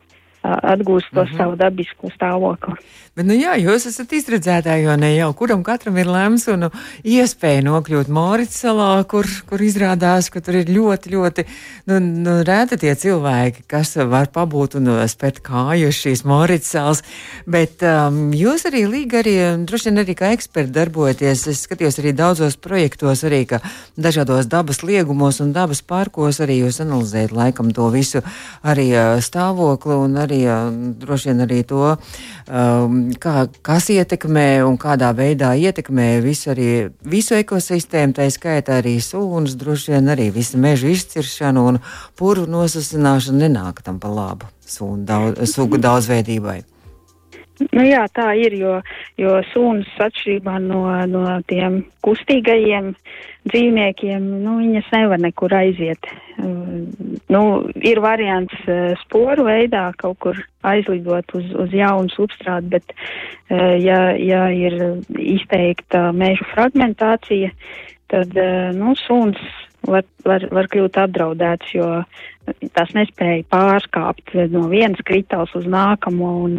atgūst 0.47 1.11
to 1.13 1.23
mm 1.23 1.27
-hmm. 1.27 1.37
savu 1.37 1.55
dabisko 1.55 2.09
stāvokli. 2.15 2.75
Bet, 3.17 3.25
nu 3.25 3.33
jā, 3.33 3.55
jūs 3.57 3.87
esat 3.89 4.11
izredzētāji, 4.13 4.83
jo 4.85 4.93
ne 5.01 5.07
jau 5.15 5.31
kuram 5.33 5.63
katram 5.65 5.95
ir 5.97 6.05
lems 6.05 6.43
un 6.53 6.67
nu, 6.67 6.67
iespēja 7.01 7.63
nokļūt 7.65 8.11
Morits 8.13 8.59
salā, 8.61 8.91
kur, 9.09 9.25
kur 9.49 9.63
izrādās, 9.65 10.27
ka 10.29 10.37
tur 10.45 10.59
ir 10.59 10.69
ļoti, 10.69 11.09
ļoti 11.15 11.45
nu, 11.89 11.97
nu, 11.97 12.35
rēti 12.45 12.77
tie 12.77 12.93
cilvēki, 12.93 13.63
kas 13.73 13.95
var 14.11 14.29
pabūt 14.35 14.77
un 14.77 14.91
spērt 15.09 15.39
kāju 15.41 15.89
šīs 15.89 16.21
Morits 16.29 16.69
salas. 16.75 17.01
Bet 17.47 17.81
um, 17.81 18.29
jūs 18.37 18.67
arī 18.69 18.83
līga 18.85 19.23
arī, 19.23 19.33
droši 19.65 19.89
vien 19.89 20.03
arī 20.03 20.13
kā 20.13 20.29
eksperti 20.37 20.75
darbojaties. 20.77 21.47
Es 21.49 21.65
skatījos 21.65 21.97
arī 21.97 22.13
daudzos 22.13 22.59
projektos, 22.61 23.25
arī 23.25 23.47
ka 23.49 23.63
dažādos 23.97 24.45
dabas 24.45 24.83
liegumos 24.85 25.41
un 25.41 25.55
dabas 25.57 25.81
parkos 25.81 26.37
arī 26.45 26.59
jūs 26.61 26.83
analizējat 26.85 27.33
laikam 27.33 27.73
to 27.73 27.89
visu 27.89 28.21
arī 28.61 28.91
uh, 28.93 29.17
stāvokli 29.25 29.97
un 30.05 30.21
arī 30.21 30.36
arī 30.45 30.93
droši 30.99 31.31
vien 31.31 31.43
arī 31.45 31.63
to, 31.67 31.95
um, 32.47 32.99
kā, 33.19 33.47
kas 33.61 33.89
ietekmē 33.89 34.63
un 34.67 34.77
kādā 34.77 35.13
veidā 35.17 35.53
ietekmē 35.57 36.21
visu, 36.21 36.51
arī, 36.53 36.69
visu 37.01 37.35
ekosistēmu, 37.39 38.13
tā 38.17 38.29
skaitā 38.33 38.81
arī 38.81 38.97
sūnas, 39.01 39.57
droši 39.57 39.95
vien 39.95 40.13
arī 40.13 40.29
visu 40.31 40.57
mežu 40.61 40.91
izciršanu 40.93 41.67
un 41.73 41.81
puru 42.15 42.45
nosasināšanu 42.45 43.45
nenāk 43.47 43.81
tam 43.81 43.99
pa 43.99 44.11
labu 44.11 44.49
sūnu 44.67 45.05
daudz, 45.07 45.53
sugu 45.53 45.79
daudzveidībai. 45.81 46.61
Nu 47.57 47.83
jā, 47.85 48.03
tā 48.13 48.31
ir, 48.37 48.53
jo, 48.57 48.75
jo 49.17 49.37
sunas 49.51 49.89
atšķirībā 50.03 50.59
no, 50.61 50.83
no 51.09 51.23
tiem 51.49 51.81
kustīgajiem 52.05 52.91
dzīvniekiem, 53.47 54.27
nu, 54.43 54.57
viņas 54.61 54.91
nevar 54.93 55.21
nekur 55.23 55.55
aiziet. 55.57 56.09
Uh, 56.37 56.85
nu, 57.33 57.41
ir 57.81 58.01
variants 58.03 58.53
uh, 58.67 58.93
sporu 59.01 59.47
veidā 59.47 59.87
kaut 59.97 60.19
kur 60.21 60.41
aizlidot 60.67 61.33
uz, 61.39 61.47
uz 61.65 61.73
jaunu 61.73 62.13
substrātu, 62.13 62.69
bet, 62.75 62.93
uh, 62.93 63.73
ja, 63.81 64.11
ja 64.21 64.47
ir 64.53 64.77
izteikta 65.17 66.11
mēžu 66.13 66.45
fragmentācija, 66.51 67.53
tad, 68.11 68.37
uh, 68.37 68.69
nu, 68.77 68.93
suns 69.01 69.41
var, 69.87 70.05
var, 70.27 70.45
var 70.53 70.69
kļūt 70.71 70.99
apdraudēts, 71.07 71.73
jo 71.73 71.89
tās 72.75 72.93
nespēja 72.95 73.43
pārkāpt 73.51 74.35
no 74.53 74.67
vienas 74.71 75.01
kritāls 75.07 75.53
uz 75.57 75.67
nākamo 75.67 76.31
un 76.45 76.57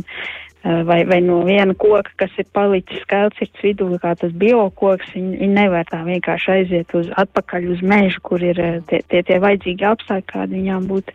vai, 0.65 1.05
vai 1.07 1.21
no 1.23 1.39
viena 1.47 1.75
koka, 1.79 2.11
kas 2.19 2.35
ir 2.41 2.49
palicis 2.55 3.03
skelcirts 3.05 3.63
vidū, 3.63 3.89
kā 4.03 4.15
tas 4.19 4.33
biokoks, 4.35 5.13
viņi, 5.15 5.39
viņi 5.43 5.55
nevar 5.55 5.87
tā 5.89 6.03
vienkārši 6.07 6.53
aiziet 6.57 6.95
uz 6.99 7.11
atpakaļ 7.23 7.69
uz 7.75 7.83
mežu, 7.83 8.23
kur 8.27 8.43
ir 8.43 8.59
tie, 8.91 9.03
tie, 9.07 9.23
tie 9.23 9.39
vajadzīgi 9.43 9.87
apstākļi, 9.87 10.29
kādi 10.33 10.59
viņām 10.59 10.89
būtu 10.91 11.15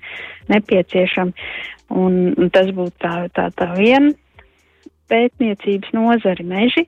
nepieciešami. 0.53 1.47
Un, 1.93 2.13
un 2.39 2.53
tas 2.53 2.71
būtu 2.73 2.95
tā, 3.03 3.15
tā, 3.35 3.49
tā 3.53 3.73
viena 3.75 4.13
pētniecības 5.11 5.91
nozari 5.93 6.45
meži. 6.47 6.87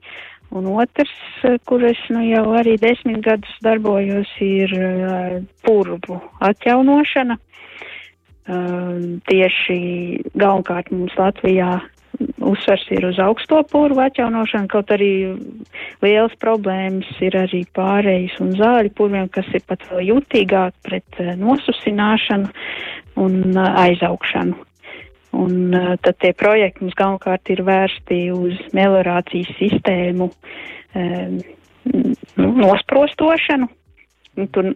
Un 0.56 0.70
otrs, 0.72 1.12
kur 1.68 1.84
es 1.84 2.00
nu, 2.14 2.22
jau 2.24 2.46
arī 2.56 2.78
desmit 2.80 3.20
gadus 3.26 3.52
darbojos, 3.66 4.30
ir 4.46 4.72
purvu 5.66 6.22
atjaunošana. 6.40 7.36
Uh, 7.36 9.18
tieši 9.26 9.76
galvenokārt 10.38 10.92
mums 10.94 11.16
Latvijā 11.18 11.80
uzsvers 12.46 12.86
ir 12.94 13.06
uz 13.10 13.20
augsto 13.22 13.62
purvu 13.72 14.04
atjaunošanu, 14.06 14.70
kaut 14.72 14.92
arī 14.94 15.12
liels 16.04 16.36
problēmas 16.42 17.10
ir 17.26 17.38
arī 17.40 17.64
pārējais 17.76 18.38
un 18.44 18.54
zāļu 18.60 18.94
purviem, 18.98 19.30
kas 19.34 19.50
ir 19.54 19.66
pat 19.68 19.84
vēl 19.90 20.06
jutīgāk 20.12 20.78
pret 20.86 21.20
uh, 21.24 21.34
nosusināšanu 21.40 22.52
un 23.26 23.42
uh, 23.56 23.72
aizaugšanu. 23.86 24.58
Un 25.36 25.56
uh, 25.76 25.96
tad 26.04 26.20
tie 26.24 26.32
projekti 26.38 26.86
mums 26.86 26.96
galvenokārt 27.00 27.52
ir 27.52 27.64
vērsti 27.68 28.20
uz 28.36 28.60
meliorācijas 28.78 29.52
sistēmu 29.60 30.30
um, 30.32 31.40
nosprostošanu. 32.40 33.68
Nu, 34.36 34.48
tur 34.52 34.74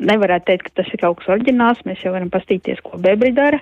nevarētu 0.00 0.46
teikt, 0.48 0.68
ka 0.68 0.80
tas 0.80 0.92
ir 0.94 1.02
kaut 1.02 1.20
kas 1.20 1.32
oriģināls. 1.36 1.82
Mēs 1.88 2.04
jau 2.04 2.14
varam 2.14 2.30
pastīties, 2.32 2.80
ko 2.84 3.00
bebri 3.02 3.32
dara. 3.36 3.60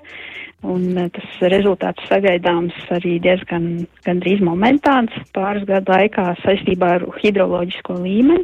Un 0.66 0.96
uh, 0.98 1.07
tas 1.14 1.35
rezultāts 1.52 2.02
sagaidāms 2.11 2.74
arī 2.94 3.16
diezgan 3.22 3.87
gandrīz 4.02 4.40
momentāns 4.42 5.14
pāris 5.35 5.62
gadu 5.68 5.94
laikā 5.94 6.33
saistībā 6.40 6.88
ar 6.96 7.04
hidroloģisko 7.20 8.00
līmeni, 8.02 8.42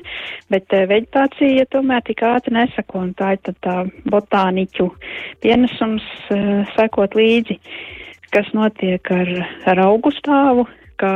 bet 0.55 0.71
uh, 0.71 0.85
veģetācija 0.93 1.67
tomēr 1.75 2.05
tik 2.07 2.23
ātri 2.23 2.55
nesako, 2.55 3.03
un 3.09 3.11
tā 3.19 3.33
ir 3.35 3.43
tad 3.49 3.59
tā 3.67 3.77
botāniķu 4.15 4.87
pienesums 5.43 6.07
uh, 6.31 6.63
sekot 6.77 7.19
līdzi, 7.19 7.59
kas 8.31 8.47
notiek 8.55 9.11
ar, 9.11 9.35
ar 9.75 9.83
augustāvu, 9.89 10.69
kā, 11.01 11.15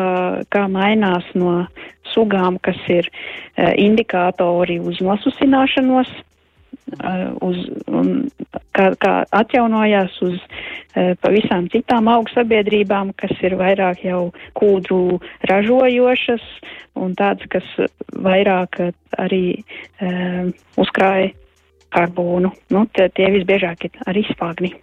kā 0.53 0.65
mainās 0.73 1.27
no 1.39 1.67
sugām, 2.13 2.59
kas 2.63 2.79
ir 2.91 3.09
uh, 3.11 3.73
indikātori 3.77 4.79
uz 4.81 5.01
nosusināšanos, 5.05 6.11
uh, 6.97 7.25
uz, 7.45 7.63
un, 7.87 8.29
kā, 8.77 8.91
kā 9.01 9.15
atjaunojās 9.41 10.17
uz 10.25 10.39
uh, 10.39 11.15
pavisam 11.23 11.69
citām 11.73 12.11
augstsabiedrībām, 12.13 13.13
kas 13.19 13.35
ir 13.45 13.59
vairāk 13.61 14.05
jau 14.09 14.23
kūdru 14.59 15.21
ražojošas 15.51 16.47
un 16.99 17.15
tādas, 17.19 17.47
kas 17.53 17.69
vairāk 18.17 18.81
arī 19.19 19.45
uh, 19.59 20.49
uzkrāja 20.81 21.33
karbonu. 21.95 22.53
Nu, 22.75 22.85
tie, 22.93 23.09
tie 23.15 23.31
visbiežāk 23.33 23.89
ir 23.89 24.05
arī 24.09 24.27
spāgni. 24.29 24.75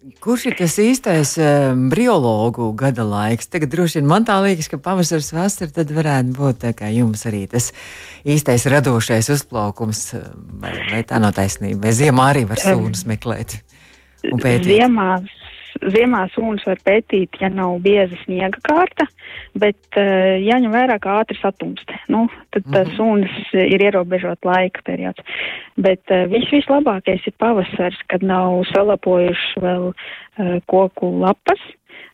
Kurš 0.00 0.46
ir 0.48 0.54
tas 0.56 0.78
īstais 0.80 1.34
uh, 1.36 1.74
biologu 1.92 2.70
gada 2.72 3.04
laiks? 3.04 3.50
Tagad 3.52 3.68
droši 3.74 3.98
vien 3.98 4.06
man 4.08 4.24
tā 4.24 4.38
liekas, 4.40 4.70
ka 4.72 4.78
pavasaris, 4.80 5.28
vasara 5.36 5.74
tad 5.76 5.92
varētu 5.92 6.32
būt 6.38 6.62
tā 6.62 6.70
kā 6.78 6.88
jums 6.88 7.26
arī 7.28 7.42
tas 7.52 7.68
īstais 8.24 8.64
radošais 8.72 9.28
uzplaukums. 9.36 10.00
Vai, 10.62 10.72
vai 10.88 11.02
tā 11.04 11.20
nav 11.20 11.34
taisnība? 11.36 11.82
Vai 11.84 11.92
ziemā 11.98 12.30
arī 12.32 12.46
var 12.48 12.62
sūnus 12.64 13.04
meklēt? 13.10 13.58
Ziemā 14.24 15.10
ziemā 15.80 16.24
sūnas 16.34 16.64
var 16.68 16.80
pētīt, 16.84 17.38
ja 17.40 17.48
nav 17.52 17.78
bieza 17.84 18.16
sniega 18.24 18.60
kārta, 18.66 19.06
bet 19.58 19.98
uh, 19.98 20.36
jāņem 20.42 20.72
vērā, 20.74 20.98
ka 21.02 21.20
ātri 21.22 21.38
satumst. 21.40 21.90
Nu, 22.12 22.26
tad 22.54 22.66
mm 22.66 22.74
-hmm. 22.74 22.96
sūnas 22.96 23.54
ir 23.54 23.82
ierobežot 23.88 24.44
laika 24.44 24.80
periods. 24.84 25.22
Bet 25.76 26.02
uh, 26.10 26.26
viss 26.32 26.52
vislabākais 26.52 27.26
ir 27.26 27.34
pavasars, 27.38 27.98
kad 28.06 28.22
nav 28.22 28.64
salapojuši 28.72 29.60
vēl 29.60 29.92
uh, 29.92 30.56
koku 30.66 31.18
lapas, 31.20 31.60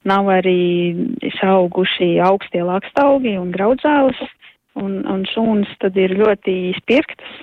nav 0.05 0.27
arī 0.31 0.95
sauguši 1.41 2.21
augstie 2.21 2.63
lakstaugi 2.63 3.39
un 3.39 3.51
graudzāles, 3.53 4.17
un, 4.75 5.03
un 5.09 5.25
sūnas 5.25 5.69
tad 5.81 5.97
ir 5.97 6.15
ļoti 6.15 6.77
spirktas, 6.79 7.35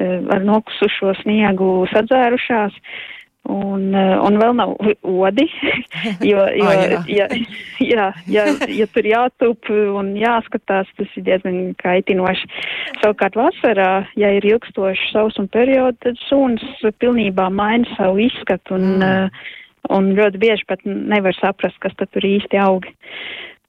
uh, 0.00 0.24
ar 0.30 0.44
nokusušo 0.44 1.14
sniegu 1.22 1.86
sadzērušās. 1.92 2.72
Uh, 2.72 3.17
Un, 3.48 3.94
eh, 3.96 4.16
un 4.20 4.36
vēl 4.36 4.56
nav 4.58 4.74
odi, 5.08 5.46
jo, 6.30 6.42
jo 6.52 6.66
oh, 6.66 6.72
jā. 6.74 6.98
Ja, 7.08 7.28
jā, 7.80 8.08
ja, 8.28 8.44
ja 8.68 8.86
tur 8.92 9.08
jātup 9.08 9.70
un 9.72 10.10
jāskatās, 10.18 10.90
tas 10.98 11.14
ir 11.16 11.24
diezgan 11.30 11.72
kaitinoši. 11.80 12.50
Savukārt 12.98 13.38
vasarā, 13.38 13.92
ja 14.20 14.34
ir 14.36 14.44
ilgstoši 14.50 15.12
sausuma 15.14 15.48
periods, 15.54 15.96
tad 16.04 16.20
suns 16.26 16.64
pilnībā 17.00 17.48
maina 17.54 17.88
savu 17.96 18.20
izskatu 18.26 18.76
un, 18.76 18.88
mm. 18.98 19.06
uh, 19.06 19.90
un 19.96 20.12
ļoti 20.18 20.42
bieži 20.42 20.68
pat 20.68 20.84
nevar 20.84 21.36
saprast, 21.38 21.78
kas 21.80 21.96
tad 21.96 22.12
tur 22.12 22.28
īsti 22.28 22.60
aug. 22.60 22.88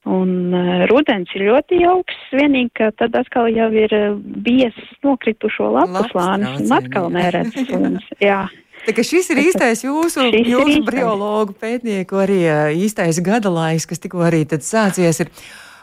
Un 0.09 0.55
uh, 0.55 0.87
rudens 0.91 1.31
ir 1.37 1.45
ļoti 1.53 1.83
jauks, 1.85 2.17
vienīgi, 2.35 2.73
ka 2.81 2.89
tad 2.99 3.15
atkal 3.19 3.47
jau 3.53 3.69
ir 3.75 3.93
uh, 3.95 4.17
biezs 4.43 4.97
nokritušo 5.05 5.71
lapu 5.77 6.03
slānis 6.11 6.65
un 6.65 6.75
atkal 6.81 7.13
neredz 7.13 7.55
suns. 7.69 8.11
Jā. 8.31 8.47
Tā 8.87 9.05
šis 9.05 9.31
ir 9.33 9.41
īstais 9.43 9.83
jūsu, 9.85 10.27
jūsu 10.53 10.83
biologu 10.87 11.55
pētnieku 11.59 12.21
arī 12.23 12.43
īstais 12.85 13.21
gada 13.25 13.51
laiks, 13.53 13.89
kas 13.89 14.01
tikko 14.03 14.23
arī 14.29 14.45
sācies. 14.59 15.25
Ir. 15.25 15.33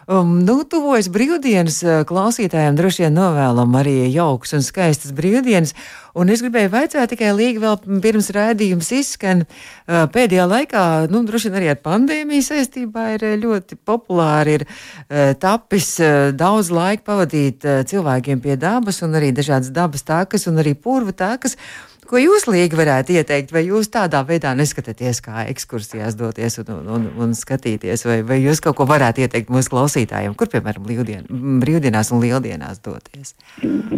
Um, 0.06 0.36
nu, 0.46 0.60
tuvojas 0.62 1.08
brīvdienas 1.10 1.80
klausītājiem, 2.06 2.76
droši 2.78 3.02
vien 3.02 3.16
novēlam 3.16 3.72
arī 3.74 4.04
jauks 4.14 4.54
un 4.54 4.62
skaistas 4.62 5.10
brīvdienas. 5.10 5.72
Un 6.14 6.30
es 6.30 6.44
gribēju 6.44 6.70
vaicāt 6.70 7.10
tikai 7.10 7.32
līgi 7.34 7.58
vēl 7.58 7.74
pirms 8.04 8.30
rādījums 8.36 8.92
izskan. 8.94 9.42
Uh, 9.42 10.04
pēdējā 10.14 10.44
laikā, 10.46 10.84
nu, 11.10 11.24
droši 11.26 11.50
vien 11.50 11.58
arī 11.58 11.72
ar 11.72 11.80
pandēmiju 11.82 12.46
saistībā 12.46 13.08
ir 13.16 13.26
ļoti 13.42 13.80
populāri, 13.82 14.60
ir 14.60 14.66
uh, 14.68 15.34
tapis 15.42 15.96
uh, 15.98 16.30
daudz 16.30 16.70
laika 16.70 17.02
pavadīt 17.10 17.66
uh, 17.66 17.82
cilvēkiem 17.90 18.46
pie 18.46 18.54
dabas 18.62 19.02
un 19.02 19.18
arī 19.18 19.34
dažādas 19.34 19.74
dabas 19.74 20.06
tākas 20.06 20.46
un 20.46 20.62
arī 20.62 20.78
purva 20.78 21.18
tākas. 21.18 21.58
Ko 22.06 22.20
jūs 22.20 22.46
līgi 22.48 22.78
varētu 22.78 23.16
ieteikt, 23.18 23.52
vai 23.54 23.64
jūs 23.66 23.90
tādā 23.92 24.22
veidā 24.26 24.52
neskatāties, 24.58 25.20
kā 25.24 25.46
ekskursijās 25.50 26.16
doties 26.18 26.60
un, 26.62 26.72
un, 26.76 26.88
un, 26.96 27.06
un 27.24 27.34
skatīties, 27.36 28.06
vai, 28.06 28.20
vai 28.26 28.38
jūs 28.42 28.62
kaut 28.64 28.78
ko 28.78 28.86
varētu 28.88 29.24
ieteikt 29.24 29.52
mūsu 29.52 29.72
klausītājiem, 29.74 30.36
kur, 30.38 30.50
piemēram, 30.52 30.86
brīvdien, 30.86 31.26
brīvdienās 31.62 32.12
un 32.14 32.22
lieldienās 32.22 32.82
doties? 32.84 33.34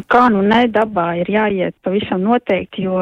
Kā 0.08 0.26
nu 0.32 0.44
ne, 0.46 0.64
dabā 0.72 1.10
ir 1.22 1.32
jāiet 1.32 1.76
pavisam 1.84 2.24
noteikti, 2.24 2.88
jo 2.88 2.98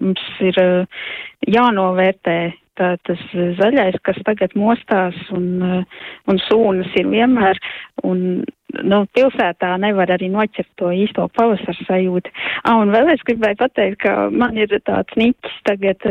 mums 0.00 0.24
ir 0.44 0.62
eh, 0.62 1.02
jānovērtē 1.46 2.38
tā, 2.78 2.92
tas 3.06 3.22
zaļais, 3.58 3.98
kas 4.06 4.20
tagad 4.26 4.54
mostās 4.58 5.16
un, 5.34 5.84
un 6.28 6.40
sūnas 6.48 6.94
ir 6.98 7.10
vienmēr. 7.10 7.60
Un, 8.06 8.44
nu, 8.76 9.00
pilsētā 9.16 9.70
nevar 9.80 10.10
arī 10.12 10.28
noķert 10.32 10.68
to 10.80 10.90
īsto 10.92 11.26
pavasaru 11.36 11.86
sajūtu. 11.86 12.32
Ah, 12.64 12.78
un 12.82 12.92
vēl 12.92 13.12
es 13.14 13.24
gribēju 13.28 13.60
pateikt, 13.62 14.00
ka 14.04 14.28
man 14.32 14.58
ir 14.60 14.72
tāds 14.86 15.16
niķis 15.18 15.56
tagad, 15.68 16.04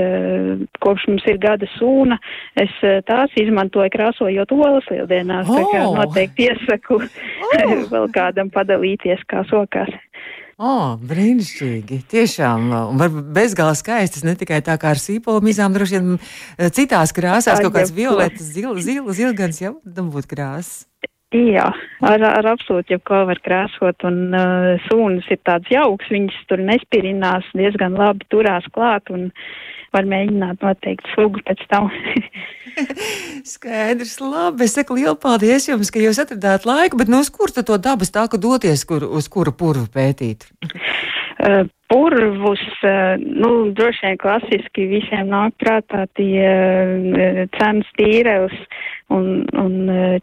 kopš 0.83 1.07
mums 1.11 1.27
ir 1.29 1.39
gada 1.43 1.69
sūna, 1.77 2.17
es 2.59 2.73
tās 3.09 3.33
izmantoju 3.39 3.93
krāsojot 3.93 4.55
olas 4.57 4.89
lieldienās, 4.93 5.49
oh! 5.49 5.59
tā 5.59 5.69
kā 5.75 5.85
noteikti 5.99 6.49
iesaku 6.49 7.01
oh! 7.03 7.77
vēl 7.93 8.11
kādam 8.15 8.51
padalīties 8.53 9.23
kā 9.29 9.45
sokās. 9.51 9.93
Oh, 10.57 10.95
brīnišķīgi. 11.05 11.99
Tiešām, 12.09 12.71
varbūt 12.97 13.27
bezgalīgi 13.35 13.77
skaistas, 13.77 14.23
ne 14.25 14.33
tikai 14.39 14.57
tā 14.65 14.73
kā 14.81 14.95
ar 14.95 14.97
sīpolu 14.97 15.43
mizām, 15.45 15.75
droši 15.75 15.99
vien 15.99 16.17
citās 16.73 17.13
krāsās, 17.13 17.61
kaut 17.61 17.75
kāds 17.75 17.93
violetas, 17.93 18.49
zila, 18.55 18.73
zila, 18.81 19.13
zilgans, 19.13 19.61
jau 19.61 19.75
tam 19.85 20.09
būtu 20.09 20.33
krāsas. 20.33 20.87
Jā, 21.35 21.65
ar, 22.07 22.21
ar 22.23 22.47
absolūti 22.53 22.93
jebko 22.93 23.25
var 23.27 23.39
krāsot, 23.43 23.99
un 24.07 24.31
uh, 24.31 24.67
sūnas 24.85 25.27
ir 25.27 25.41
tāds 25.43 25.67
jauks, 25.67 26.07
viņas 26.07 26.37
tur 26.47 26.61
nespirinās, 26.63 27.49
diezgan 27.51 27.97
labi 27.99 28.23
turās 28.31 28.63
klāt, 28.71 29.11
un 29.11 29.27
var 29.91 30.07
mēģināt 30.07 30.63
noteikt 30.63 31.09
sugu 31.11 31.43
pēc 31.43 31.65
tam. 31.67 31.89
Skaidrs, 33.51 34.21
labi. 34.23 34.63
Es 34.69 34.77
saku 34.77 34.95
lielu 34.95 35.17
paldies 35.19 35.67
jums, 35.67 35.91
ka 35.91 35.99
jūs 35.99 36.21
atradāt 36.23 36.63
laiku, 36.69 36.99
bet 37.01 37.11
nu 37.11 37.19
uz 37.19 37.31
kur 37.33 37.51
tad 37.51 37.67
to 37.67 37.75
dabas 37.75 38.13
tā, 38.15 38.29
ka 38.31 38.39
doties, 38.39 38.87
kur, 38.87 39.03
uz 39.03 39.27
kuru 39.27 39.51
purvu 39.51 39.89
pētīt? 39.91 40.47
Uh, 40.63 41.67
purvus, 41.91 42.63
uh, 42.87 43.19
nu, 43.19 43.73
droši 43.75 44.07
vien 44.07 44.21
klasiski 44.23 44.87
visiem 44.95 45.27
nāk 45.35 45.59
prātā 45.59 46.07
tie 46.15 46.39
cenas 47.59 47.91
tīrevs 47.99 48.63
un, 49.13 49.45
un 49.57 49.75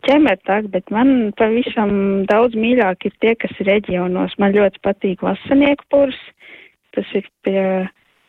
ķemertāk, 0.07 0.71
bet 0.75 0.93
man 0.95 1.33
pavisam 1.39 2.25
daudz 2.31 2.57
mīļāk 2.59 3.09
ir 3.09 3.19
tie, 3.25 3.35
kas 3.41 3.53
ir 3.61 3.71
reģionos. 3.73 4.37
Man 4.39 4.57
ļoti 4.57 4.83
patīk 4.85 5.25
vasanieku 5.25 5.89
purs. 5.93 6.21
Tas 6.95 7.09
ir 7.19 7.27
pie 7.43 7.61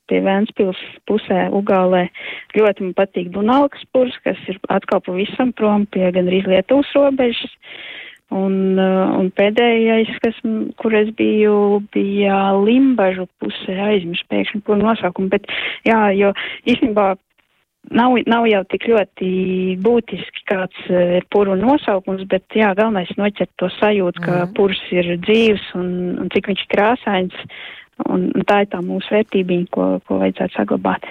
pie 0.10 0.22
Vēnspils 0.26 0.80
pusē 1.10 1.47
Ugālē 1.56 2.06
ļoti 2.56 2.88
man 2.88 2.95
patīk 2.97 3.32
Dunalkas 3.34 3.86
purs, 3.93 4.16
kas 4.26 4.39
ir 4.51 4.60
atkal 4.74 5.03
pavisam 5.06 5.53
prom 5.58 5.88
pie 5.89 6.12
gan 6.16 6.30
arī 6.30 6.43
Lietuvas 6.45 6.91
robežas. 6.97 7.53
Un, 8.34 8.74
uh, 8.82 9.12
un 9.20 9.28
pēdējais, 9.38 10.10
kas, 10.24 10.38
kur 10.82 10.95
es 10.97 11.12
biju, 11.14 11.84
bija 11.93 12.56
Limbažu 12.58 13.28
pusē, 13.39 13.76
aizmirsu 13.91 14.26
pēkšņi, 14.34 14.64
ko 14.66 14.80
nosaukumu, 14.80 15.30
bet 15.30 15.45
jā, 15.86 15.99
jo 16.18 16.32
īstenībā 16.66 17.12
nav, 17.92 18.18
nav 18.30 18.48
jau 18.50 18.62
tik 18.72 18.88
ļoti 18.92 19.30
būtiski 19.84 20.46
kāds 20.50 20.90
ir 20.90 21.22
uh, 21.22 21.30
puru 21.34 21.58
nosaukums, 21.60 22.26
bet 22.32 22.58
jā, 22.58 22.74
galvenais 22.78 23.12
noķert 23.20 23.52
to 23.62 23.70
sajūtu, 23.78 24.24
ka 24.26 24.36
mm. 24.44 24.54
purs 24.58 24.82
ir 24.96 25.16
dzīves 25.26 25.66
un, 25.80 25.90
un 26.22 26.32
cik 26.34 26.52
viņš 26.54 26.68
krāsains. 26.74 27.42
Un, 28.12 28.26
un 28.36 28.44
tā 28.44 28.66
ir 28.66 28.72
tā 28.74 28.82
mūsu 28.84 29.14
vērtība, 29.14 29.62
ko, 29.72 29.86
ko 30.04 30.18
vajadzētu 30.20 30.58
saglabāt. 30.58 31.06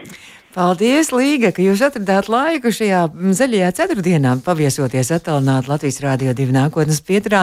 Paldies, 0.54 1.08
Līga, 1.10 1.48
ka 1.50 1.64
jūs 1.64 1.80
atradāt 1.82 2.28
laiku 2.30 2.70
šajā 2.70 3.00
zaļajā 3.34 3.70
ceturtdienā 3.74 4.36
paviesoties 4.46 5.08
attālināt 5.16 5.66
Latvijas 5.66 5.98
Rādio 6.04 6.30
2 6.38 6.54
nākotnes 6.54 7.00
pieturā. 7.02 7.40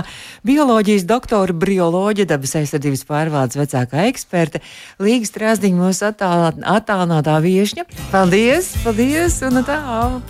Bioloģijas 0.48 1.04
doktora, 1.10 1.52
brioloģija, 1.52 2.30
dabas 2.30 2.56
aizsardzības 2.62 3.04
pārvaldes 3.10 3.60
vecākā 3.60 4.06
eksperte, 4.08 4.62
Līga 5.04 5.28
Strāzdiņa 5.28 5.82
mūsu 5.82 6.08
attālinātā 6.08 7.36
viešņa. 7.44 7.86
Paldies, 8.14 8.72
paldies, 8.86 9.42
un 9.44 9.60
tā, 9.68 9.82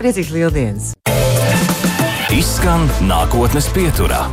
priecīgs 0.02 0.34
lieldienas! 0.34 0.96
Izskan 2.34 2.90
nākotnes 3.06 3.70
pieturā. 3.76 4.26